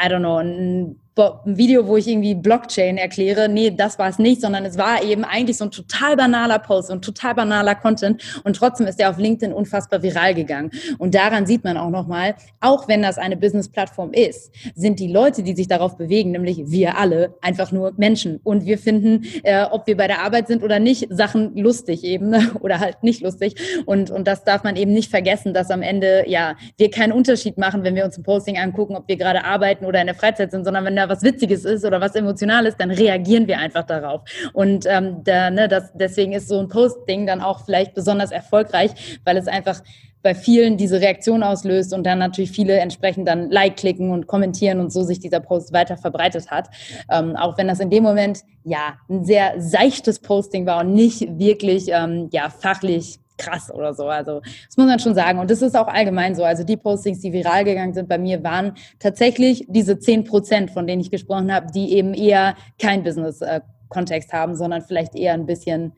[0.00, 3.48] I don't know, ein ein Video, wo ich irgendwie Blockchain erkläre.
[3.48, 6.90] Nee, das war es nicht, sondern es war eben eigentlich so ein total banaler Post
[6.90, 10.70] und total banaler Content und trotzdem ist der auf LinkedIn unfassbar viral gegangen.
[10.98, 15.42] Und daran sieht man auch nochmal, auch wenn das eine Business-Plattform ist, sind die Leute,
[15.42, 18.40] die sich darauf bewegen, nämlich wir alle, einfach nur Menschen.
[18.42, 22.34] Und wir finden, äh, ob wir bei der Arbeit sind oder nicht, Sachen lustig eben
[22.60, 23.54] oder halt nicht lustig.
[23.86, 27.58] Und, und das darf man eben nicht vergessen, dass am Ende, ja, wir keinen Unterschied
[27.58, 30.50] machen, wenn wir uns ein Posting angucken, ob wir gerade arbeiten oder in der Freizeit
[30.50, 34.22] sind, sondern wenn da was Witziges ist oder was Emotionales, dann reagieren wir einfach darauf.
[34.52, 39.20] Und ähm, da, ne, das, deswegen ist so ein Posting dann auch vielleicht besonders erfolgreich,
[39.24, 39.82] weil es einfach
[40.22, 44.80] bei vielen diese Reaktion auslöst und dann natürlich viele entsprechend dann Like klicken und kommentieren
[44.80, 46.68] und so sich dieser Post weiter verbreitet hat.
[47.10, 51.38] Ähm, auch wenn das in dem Moment ja ein sehr seichtes Posting war und nicht
[51.38, 54.06] wirklich ähm, ja fachlich krass oder so.
[54.06, 55.38] Also das muss man schon sagen.
[55.38, 56.44] Und das ist auch allgemein so.
[56.44, 60.86] Also die Postings, die viral gegangen sind bei mir, waren tatsächlich diese 10 Prozent, von
[60.86, 65.92] denen ich gesprochen habe, die eben eher kein Business-Kontext haben, sondern vielleicht eher ein bisschen,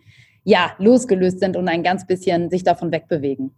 [0.45, 3.55] ja, losgelöst sind und ein ganz bisschen sich davon wegbewegen.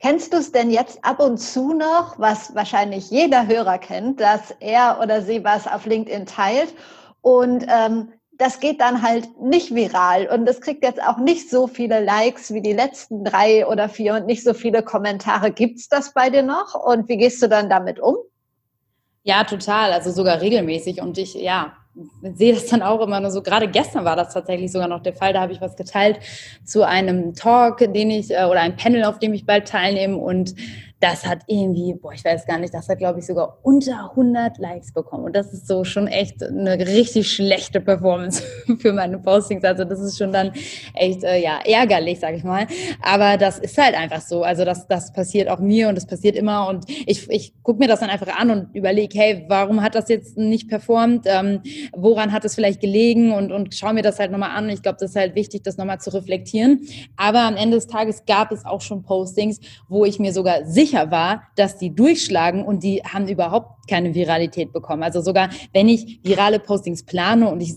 [0.00, 4.54] Kennst du es denn jetzt ab und zu noch, was wahrscheinlich jeder Hörer kennt, dass
[4.60, 6.72] er oder sie was auf LinkedIn teilt
[7.20, 11.66] und ähm, das geht dann halt nicht viral und es kriegt jetzt auch nicht so
[11.66, 15.50] viele Likes wie die letzten drei oder vier und nicht so viele Kommentare.
[15.50, 18.16] Gibt's das bei dir noch und wie gehst du dann damit um?
[19.24, 21.72] Ja, total, also sogar regelmäßig und ich, ja,
[22.22, 23.42] sehe das dann auch immer nur so.
[23.42, 25.32] Gerade gestern war das tatsächlich sogar noch der Fall.
[25.32, 26.20] Da habe ich was geteilt
[26.64, 30.54] zu einem Talk, den ich äh, oder ein Panel, auf dem ich bald teilnehme und
[31.00, 34.58] das hat irgendwie, boah, ich weiß gar nicht, das hat, glaube ich, sogar unter 100
[34.58, 35.26] Likes bekommen.
[35.26, 38.42] Und das ist so schon echt eine richtig schlechte Performance
[38.80, 39.62] für meine Postings.
[39.62, 40.52] Also das ist schon dann
[40.94, 42.66] echt, äh, ja, ärgerlich, sage ich mal.
[43.00, 44.42] Aber das ist halt einfach so.
[44.42, 46.66] Also das, das passiert auch mir und das passiert immer.
[46.66, 50.08] Und ich, ich gucke mir das dann einfach an und überlege, hey, warum hat das
[50.08, 51.26] jetzt nicht performt?
[51.26, 51.60] Ähm,
[51.94, 53.32] woran hat es vielleicht gelegen?
[53.32, 54.68] Und, und schaue mir das halt nochmal an.
[54.68, 56.80] Ich glaube, das ist halt wichtig, das nochmal zu reflektieren.
[57.16, 60.87] Aber am Ende des Tages gab es auch schon Postings, wo ich mir sogar sicher
[60.88, 65.02] sicher war, dass die durchschlagen und die haben überhaupt keine Viralität bekommen.
[65.02, 67.74] Also sogar wenn ich virale Postings plane und ich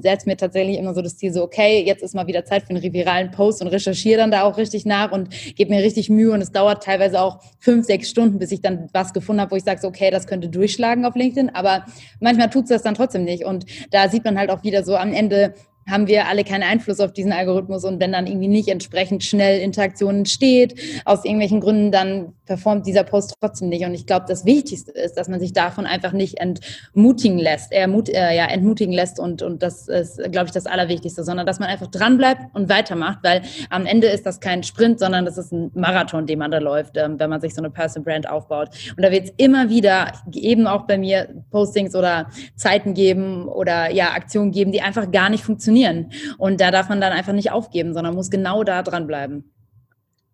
[0.00, 2.70] setze mir tatsächlich immer so das Ziel so, okay, jetzt ist mal wieder Zeit für
[2.70, 6.32] einen viralen Post und recherchiere dann da auch richtig nach und gebe mir richtig Mühe.
[6.32, 9.56] Und es dauert teilweise auch fünf, sechs Stunden, bis ich dann was gefunden habe, wo
[9.56, 11.84] ich sage, so, okay, das könnte durchschlagen auf LinkedIn, aber
[12.20, 13.44] manchmal tut es das dann trotzdem nicht.
[13.44, 15.54] Und da sieht man halt auch wieder so am Ende,
[15.88, 19.60] haben wir alle keinen Einfluss auf diesen Algorithmus und wenn dann irgendwie nicht entsprechend schnell
[19.60, 20.74] Interaktion entsteht,
[21.04, 23.84] aus irgendwelchen Gründen, dann performt dieser Post trotzdem nicht.
[23.84, 27.86] Und ich glaube, das Wichtigste ist, dass man sich davon einfach nicht entmutigen lässt, äh,
[27.86, 31.68] äh, ja, entmutigen lässt und, und das ist, glaube ich, das Allerwichtigste, sondern dass man
[31.68, 35.70] einfach dranbleibt und weitermacht, weil am Ende ist das kein Sprint, sondern das ist ein
[35.74, 38.70] Marathon, den man da läuft, ähm, wenn man sich so eine Personal Brand aufbaut.
[38.96, 43.90] Und da wird es immer wieder, eben auch bei mir, Postings oder Zeiten geben oder
[43.90, 46.12] ja, Aktionen geben, die einfach gar nicht funktionieren funktionieren.
[46.38, 49.52] Und da darf man dann einfach nicht aufgeben, sondern muss genau da dranbleiben.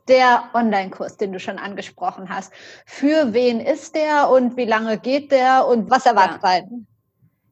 [0.09, 2.53] Der Online-Kurs, den du schon angesprochen hast,
[2.87, 6.49] für wen ist der und wie lange geht der und was erwartet ja.
[6.49, 6.87] einen?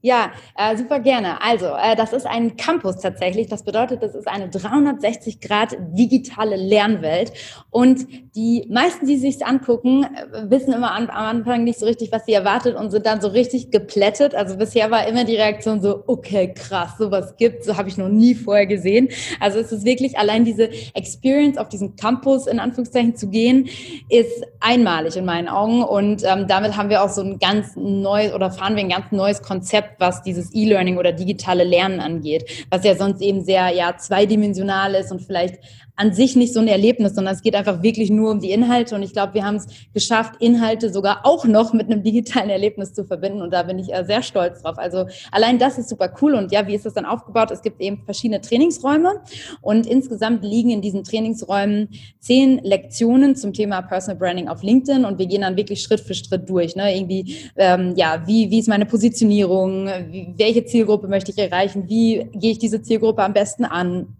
[0.02, 1.42] Ja, äh, super gerne.
[1.42, 3.48] Also, äh, das ist ein Campus tatsächlich.
[3.48, 7.32] Das bedeutet, das ist eine 360 Grad digitale Lernwelt.
[7.68, 12.12] Und die meisten, die sich angucken, äh, wissen immer an, am Anfang nicht so richtig,
[12.12, 14.34] was sie erwartet und sind dann so richtig geplättet.
[14.34, 18.08] Also bisher war immer die Reaktion so, okay, krass, sowas gibt, so habe ich noch
[18.08, 19.10] nie vorher gesehen.
[19.38, 23.68] Also es ist wirklich allein diese Experience auf diesen Campus in Anführungszeichen zu gehen,
[24.08, 25.82] ist einmalig in meinen Augen.
[25.82, 29.12] Und ähm, damit haben wir auch so ein ganz neues oder fahren wir ein ganz
[29.12, 33.96] neues Konzept was dieses E-Learning oder digitale Lernen angeht, was ja sonst eben sehr ja
[33.96, 35.58] zweidimensional ist und vielleicht
[36.00, 38.94] an sich nicht so ein Erlebnis, sondern es geht einfach wirklich nur um die Inhalte.
[38.94, 42.94] Und ich glaube, wir haben es geschafft, Inhalte sogar auch noch mit einem digitalen Erlebnis
[42.94, 43.42] zu verbinden.
[43.42, 44.78] Und da bin ich äh, sehr stolz drauf.
[44.78, 46.36] Also allein das ist super cool.
[46.36, 47.50] Und ja, wie ist das dann aufgebaut?
[47.50, 49.20] Es gibt eben verschiedene Trainingsräume.
[49.60, 55.04] Und insgesamt liegen in diesen Trainingsräumen zehn Lektionen zum Thema Personal Branding auf LinkedIn.
[55.04, 56.76] Und wir gehen dann wirklich Schritt für Schritt durch.
[56.76, 56.96] Ne?
[56.96, 59.86] Irgendwie, ähm, ja, wie, wie ist meine Positionierung?
[60.10, 61.90] Wie, welche Zielgruppe möchte ich erreichen?
[61.90, 64.16] Wie gehe ich diese Zielgruppe am besten an?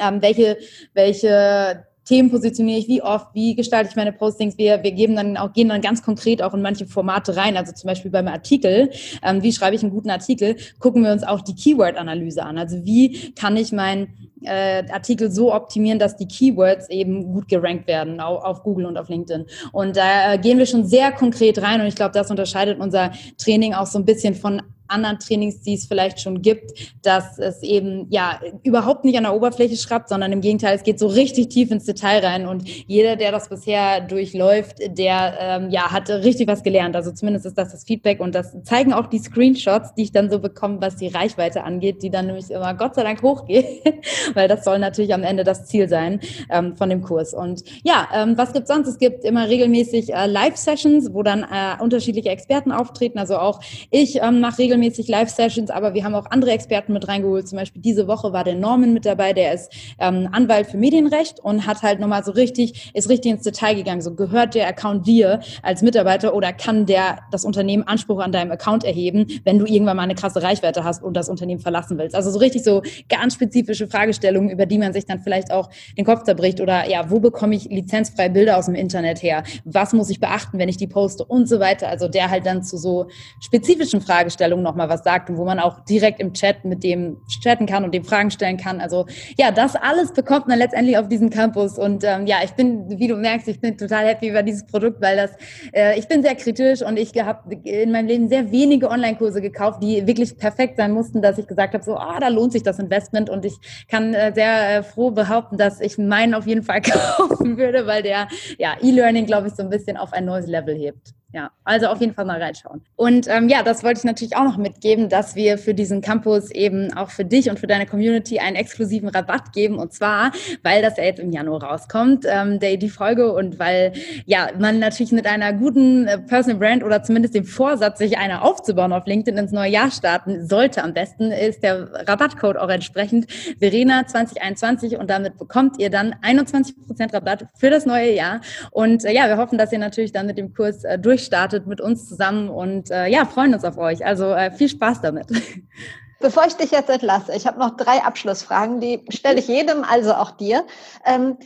[0.00, 0.58] Ähm, welche,
[0.94, 4.58] welche Themen positioniere ich, wie oft, wie gestalte ich meine Postings.
[4.58, 7.56] Wir, wir geben dann auch, gehen dann ganz konkret auch in manche Formate rein.
[7.56, 8.90] Also zum Beispiel beim Artikel,
[9.22, 12.58] ähm, wie schreibe ich einen guten Artikel, gucken wir uns auch die Keyword-Analyse an.
[12.58, 17.86] Also wie kann ich meinen äh, Artikel so optimieren, dass die Keywords eben gut gerankt
[17.86, 19.46] werden auf, auf Google und auf LinkedIn.
[19.70, 23.12] Und da äh, gehen wir schon sehr konkret rein und ich glaube, das unterscheidet unser
[23.38, 24.60] Training auch so ein bisschen von
[24.92, 26.72] anderen Trainings, die es vielleicht schon gibt,
[27.02, 30.98] dass es eben ja überhaupt nicht an der Oberfläche schraubt, sondern im Gegenteil, es geht
[30.98, 35.90] so richtig tief ins Detail rein und jeder, der das bisher durchläuft, der ähm, ja
[35.90, 36.96] hat richtig was gelernt.
[36.96, 40.30] Also zumindest ist das das Feedback und das zeigen auch die Screenshots, die ich dann
[40.30, 43.66] so bekomme, was die Reichweite angeht, die dann nämlich immer Gott sei Dank hochgeht,
[44.34, 46.20] weil das soll natürlich am Ende das Ziel sein
[46.50, 47.34] ähm, von dem Kurs.
[47.34, 48.88] Und ja, ähm, was gibt sonst?
[48.88, 53.18] Es gibt immer regelmäßig äh, Live-Sessions, wo dann äh, unterschiedliche Experten auftreten.
[53.18, 57.06] Also auch ich ähm, mache regelmäßig regelmäßig Live-Sessions, aber wir haben auch andere Experten mit
[57.06, 57.48] reingeholt.
[57.48, 61.38] Zum Beispiel diese Woche war der Norman mit dabei, der ist ähm, Anwalt für Medienrecht
[61.40, 64.00] und hat halt nochmal so richtig, ist richtig ins Detail gegangen.
[64.00, 68.50] So gehört der Account dir als Mitarbeiter oder kann der das Unternehmen Anspruch an deinem
[68.50, 72.16] Account erheben, wenn du irgendwann mal eine krasse Reichweite hast und das Unternehmen verlassen willst.
[72.16, 76.04] Also so richtig so ganz spezifische Fragestellungen, über die man sich dann vielleicht auch den
[76.04, 79.44] Kopf zerbricht oder ja, wo bekomme ich lizenzfreie Bilder aus dem Internet her?
[79.64, 81.88] Was muss ich beachten, wenn ich die poste und so weiter?
[81.88, 83.06] Also der halt dann zu so
[83.40, 87.18] spezifischen Fragestellungen noch nochmal was sagt und wo man auch direkt im Chat mit dem
[87.42, 88.80] chatten kann und dem Fragen stellen kann.
[88.80, 89.06] Also
[89.38, 91.78] ja, das alles bekommt man letztendlich auf diesem Campus.
[91.78, 95.02] Und ähm, ja, ich bin, wie du merkst, ich bin total happy über dieses Produkt,
[95.02, 95.32] weil das,
[95.72, 99.82] äh, ich bin sehr kritisch und ich habe in meinem Leben sehr wenige Online-Kurse gekauft,
[99.82, 102.78] die wirklich perfekt sein mussten, dass ich gesagt habe, so, ah, da lohnt sich das
[102.78, 103.54] Investment und ich
[103.88, 106.80] kann äh, sehr äh, froh behaupten, dass ich meinen auf jeden Fall
[107.16, 110.74] kaufen würde, weil der ja E-Learning, glaube ich, so ein bisschen auf ein neues Level
[110.74, 111.12] hebt.
[111.34, 112.82] Ja, also auf jeden Fall mal reinschauen.
[112.94, 116.50] Und ähm, ja, das wollte ich natürlich auch noch mitgeben, dass wir für diesen Campus
[116.50, 119.78] eben auch für dich und für deine Community einen exklusiven Rabatt geben.
[119.78, 123.92] Und zwar, weil das ja jetzt im Januar rauskommt, ähm, der, die Folge, und weil
[124.26, 128.42] ja man natürlich mit einer guten äh, Personal Brand oder zumindest dem Vorsatz, sich eine
[128.42, 130.84] aufzubauen auf LinkedIn ins neue Jahr starten sollte.
[130.84, 136.74] Am besten ist der Rabattcode auch entsprechend Verena 2021 und damit bekommt ihr dann 21%
[137.14, 138.42] Rabatt für das neue Jahr.
[138.70, 141.66] Und äh, ja, wir hoffen, dass ihr natürlich dann mit dem Kurs äh, durch durchstartet
[141.66, 144.04] mit uns zusammen und äh, ja, freuen uns auf euch.
[144.04, 145.26] Also äh, viel Spaß damit.
[146.20, 150.14] Bevor ich dich jetzt entlasse, ich habe noch drei Abschlussfragen, die stelle ich jedem, also
[150.14, 150.64] auch dir.
[151.04, 151.36] Ähm,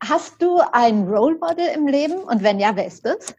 [0.00, 3.34] hast du ein Role Model im Leben und wenn ja, wer ist das?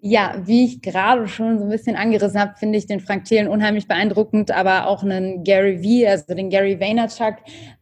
[0.00, 3.48] Ja, wie ich gerade schon so ein bisschen angerissen habe, finde ich den Frank Thelen
[3.48, 7.34] unheimlich beeindruckend, aber auch einen Gary Vee, also den Gary Vaynerchuk.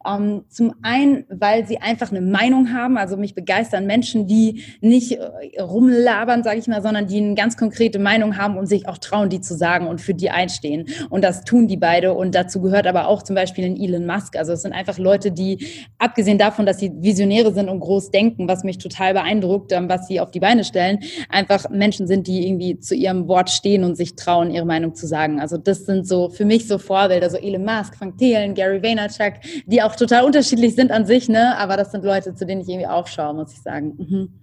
[0.03, 5.11] Ähm, zum einen, weil sie einfach eine Meinung haben, also mich begeistern Menschen, die nicht
[5.11, 8.97] äh, rumlabern, sage ich mal, sondern die eine ganz konkrete Meinung haben und sich auch
[8.97, 10.87] trauen, die zu sagen und für die einstehen.
[11.11, 12.13] Und das tun die beide.
[12.13, 14.37] Und dazu gehört aber auch zum Beispiel ein Elon Musk.
[14.37, 15.67] Also es sind einfach Leute, die,
[15.99, 20.07] abgesehen davon, dass sie Visionäre sind und groß denken, was mich total beeindruckt, ähm, was
[20.07, 20.97] sie auf die Beine stellen,
[21.29, 25.05] einfach Menschen sind, die irgendwie zu ihrem Wort stehen und sich trauen, ihre Meinung zu
[25.05, 25.39] sagen.
[25.39, 29.33] Also das sind so für mich so Vorbilder, so Elon Musk, Frank Thelen, Gary Vaynerchuk,
[29.65, 31.57] die auch total unterschiedlich sind an sich, ne?
[31.57, 33.95] Aber das sind Leute, zu denen ich irgendwie aufschaue, muss ich sagen.
[33.97, 34.39] Mhm.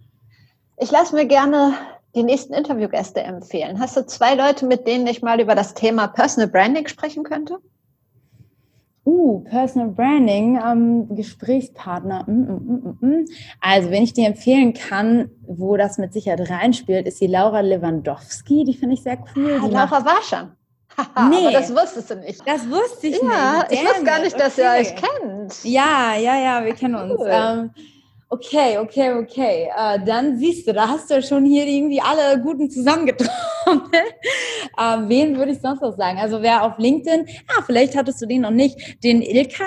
[0.79, 1.75] Ich lasse mir gerne
[2.15, 3.81] die nächsten Interviewgäste empfehlen.
[3.81, 7.59] Hast du zwei Leute, mit denen ich mal über das Thema Personal Branding sprechen könnte?
[9.07, 12.25] Uh, Personal Branding, ähm, Gesprächspartner.
[12.27, 13.25] Mm, mm, mm, mm,
[13.61, 18.65] also, wenn ich dir empfehlen kann, wo das mit Sicherheit reinspielt, ist die Laura Lewandowski.
[18.65, 19.61] Die finde ich sehr cool.
[19.63, 20.53] Ah, Laura war schon.
[21.31, 22.41] nee, aber das wusstest du nicht.
[22.47, 23.33] Das wusste ich ja, nicht.
[23.33, 24.63] Ja, ich wusste gar nicht, dass okay.
[24.63, 25.65] ihr euch kennt.
[25.65, 27.21] Ja, ja, ja, wir kennen uns.
[27.21, 27.29] Cool.
[27.31, 27.71] Ähm,
[28.35, 29.71] Okay, okay, okay.
[29.77, 32.69] Äh, dann siehst du, da hast du ja schon hier irgendwie alle Guten
[33.65, 34.15] zusammengetrommelt.
[34.79, 36.19] äh, wen würde ich sonst noch sagen?
[36.19, 39.65] Also wer auf LinkedIn, ah, vielleicht hattest du den noch nicht, den Ilkay,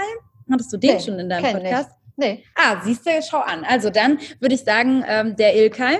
[0.51, 1.89] hattest du den nee, schon in deinem Podcast?
[1.89, 1.97] Nicht.
[2.19, 2.43] Nee.
[2.55, 3.63] Ah, siehst du, schau an.
[3.63, 5.97] Also dann würde ich sagen, ähm, der Ilkay,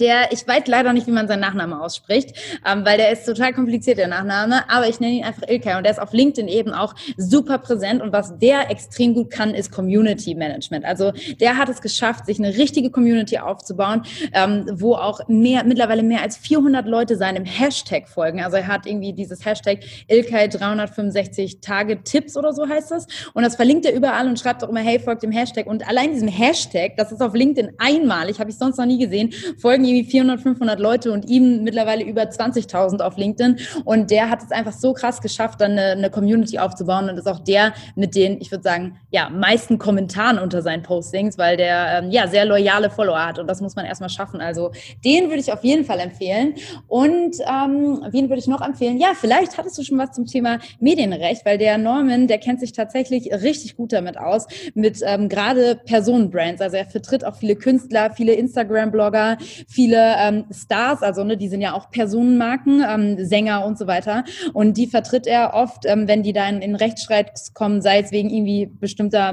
[0.00, 2.36] der, ich weiß leider nicht, wie man seinen Nachnamen ausspricht,
[2.66, 5.84] ähm, weil der ist total kompliziert, der Nachname, aber ich nenne ihn einfach Ilkay und
[5.84, 9.70] der ist auf LinkedIn eben auch super präsent und was der extrem gut kann, ist
[9.70, 10.84] Community Management.
[10.84, 16.02] Also der hat es geschafft, sich eine richtige Community aufzubauen, ähm, wo auch mehr, mittlerweile
[16.02, 18.40] mehr als 400 Leute seinem Hashtag folgen.
[18.40, 23.42] Also er hat irgendwie dieses Hashtag Ilkay 365 Tage Tipps oder so heißt das und
[23.42, 26.28] das verlinkt er überall und schreibt auch immer, hey, folgt dem Hashtag und allein diesen
[26.28, 30.10] Hashtag, das ist auf LinkedIn einmalig, habe ich sonst noch nie gesehen, folgen folgen irgendwie
[30.10, 33.58] 400, 500 Leute und ihm mittlerweile über 20.000 auf LinkedIn.
[33.84, 37.28] Und der hat es einfach so krass geschafft, dann eine, eine Community aufzubauen und ist
[37.28, 42.02] auch der mit den, ich würde sagen, ja, meisten Kommentaren unter seinen Postings, weil der
[42.02, 44.40] ähm, ja sehr loyale Follower hat und das muss man erstmal schaffen.
[44.40, 44.72] Also
[45.04, 46.54] den würde ich auf jeden Fall empfehlen.
[46.88, 48.98] Und ähm, wen würde ich noch empfehlen?
[48.98, 52.72] Ja, vielleicht hattest du schon was zum Thema Medienrecht, weil der Norman, der kennt sich
[52.72, 56.60] tatsächlich richtig gut damit aus, mit ähm, gerade Personenbrands.
[56.60, 61.60] Also er vertritt auch viele Künstler, viele Instagram-Blogger, viele ähm, Stars, also ne, die sind
[61.60, 64.24] ja auch Personenmarken, ähm, Sänger und so weiter.
[64.52, 68.30] Und die vertritt er oft, ähm, wenn die dann in Rechtsstreit kommen, sei es wegen
[68.30, 69.32] irgendwie bestimmter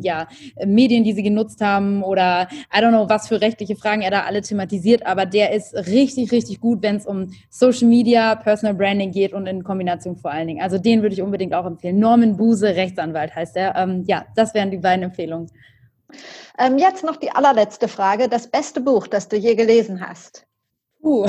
[0.00, 0.28] ja,
[0.64, 4.20] Medien, die sie genutzt haben oder I don't know, was für rechtliche Fragen er da
[4.22, 5.06] alle thematisiert.
[5.06, 9.46] Aber der ist richtig, richtig gut, wenn es um Social Media, Personal Branding geht und
[9.46, 10.62] in Kombination vor allen Dingen.
[10.62, 11.98] Also den würde ich unbedingt auch empfehlen.
[11.98, 13.76] Norman Buse, Rechtsanwalt heißt er.
[13.76, 15.48] Ähm, ja, das wären die beiden Empfehlungen.
[16.58, 18.28] Ähm, jetzt noch die allerletzte Frage.
[18.28, 20.46] Das beste Buch, das du je gelesen hast?
[21.02, 21.26] Uh,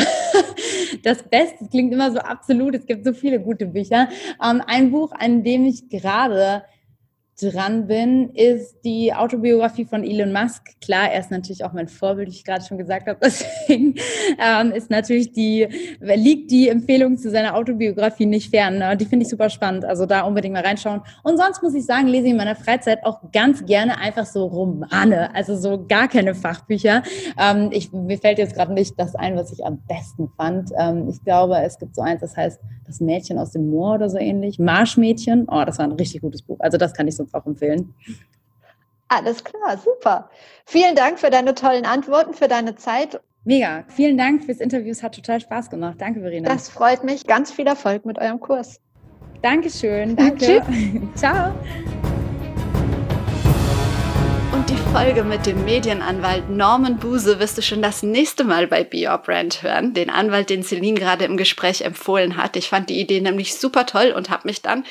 [1.03, 2.75] das Beste klingt immer so absolut.
[2.75, 4.07] Es gibt so viele gute Bücher.
[4.43, 6.63] Ähm, ein Buch, an dem ich gerade
[7.41, 10.79] dran bin, ist die Autobiografie von Elon Musk.
[10.79, 13.19] Klar, er ist natürlich auch mein Vorbild, wie ich gerade schon gesagt habe.
[13.23, 13.95] Deswegen
[14.39, 15.67] ähm, ist natürlich die,
[15.99, 18.77] liegt die Empfehlung zu seiner Autobiografie nicht fern.
[18.77, 18.95] Ne?
[18.95, 19.83] Die finde ich super spannend.
[19.83, 21.01] Also da unbedingt mal reinschauen.
[21.23, 24.45] Und sonst muss ich sagen, lese ich in meiner Freizeit auch ganz gerne einfach so
[24.45, 27.03] Romane, also so gar keine Fachbücher.
[27.37, 30.71] Ähm, ich, mir fällt jetzt gerade nicht das ein, was ich am besten fand.
[30.79, 34.09] Ähm, ich glaube, es gibt so eins, das heißt Das Mädchen aus dem Moor oder
[34.09, 34.57] so ähnlich.
[34.57, 35.47] Marschmädchen.
[35.49, 36.57] Oh, das war ein richtig gutes Buch.
[36.59, 37.93] Also das kann ich so uns auch empfehlen.
[39.07, 40.29] Alles klar, super.
[40.65, 43.19] Vielen Dank für deine tollen Antworten, für deine Zeit.
[43.43, 43.83] Mega.
[43.89, 44.89] Vielen Dank fürs Interview.
[44.89, 45.97] Es hat total Spaß gemacht.
[45.99, 46.49] Danke, Verena.
[46.49, 47.27] Das freut mich.
[47.27, 48.79] Ganz viel Erfolg mit eurem Kurs.
[49.43, 50.15] Dankeschön.
[50.15, 50.63] Danke.
[51.15, 51.53] Ciao.
[54.51, 58.83] Und die Folge mit dem Medienanwalt Norman Buse wirst du schon das nächste Mal bei
[58.83, 59.93] Be Your Brand hören.
[59.93, 62.55] Den Anwalt, den Celine gerade im Gespräch empfohlen hat.
[62.55, 64.85] Ich fand die Idee nämlich super toll und habe mich dann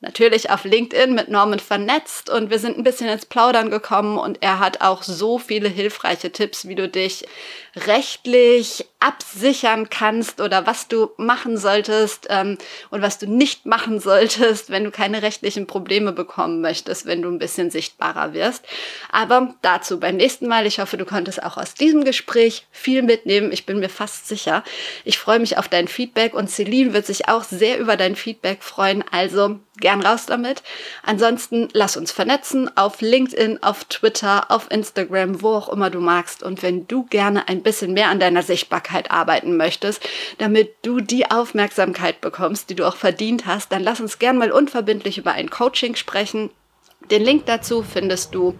[0.00, 4.38] natürlich auf LinkedIn mit Norman vernetzt und wir sind ein bisschen ins Plaudern gekommen und
[4.42, 7.26] er hat auch so viele hilfreiche Tipps, wie du dich
[7.74, 12.58] rechtlich absichern kannst oder was du machen solltest ähm,
[12.90, 17.28] und was du nicht machen solltest, wenn du keine rechtlichen Probleme bekommen möchtest, wenn du
[17.28, 18.64] ein bisschen sichtbarer wirst.
[19.10, 20.66] Aber dazu beim nächsten Mal.
[20.66, 23.52] Ich hoffe, du konntest auch aus diesem Gespräch viel mitnehmen.
[23.52, 24.64] Ich bin mir fast sicher.
[25.04, 28.62] Ich freue mich auf dein Feedback und Celine wird sich auch sehr über dein Feedback
[28.62, 29.04] freuen.
[29.10, 30.62] Also gern raus damit.
[31.02, 36.42] Ansonsten lass uns vernetzen auf LinkedIn, auf Twitter, auf Instagram, wo auch immer du magst.
[36.42, 40.02] Und wenn du gerne ein bisschen mehr an deiner Sichtbarkeit arbeiten möchtest,
[40.38, 44.52] damit du die Aufmerksamkeit bekommst, die du auch verdient hast, dann lass uns gern mal
[44.52, 46.50] unverbindlich über ein Coaching sprechen.
[47.10, 48.54] Den Link dazu findest du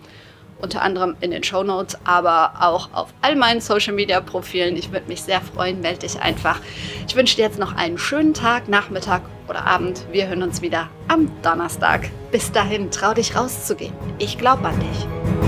[0.60, 4.76] unter anderem in den Show Notes, aber auch auf all meinen Social Media Profilen.
[4.76, 6.60] Ich würde mich sehr freuen, melde dich einfach.
[7.06, 10.04] Ich wünsche dir jetzt noch einen schönen Tag, Nachmittag oder Abend.
[10.12, 12.10] Wir hören uns wieder am Donnerstag.
[12.30, 13.94] Bis dahin, trau dich rauszugehen.
[14.18, 15.47] Ich glaube an dich.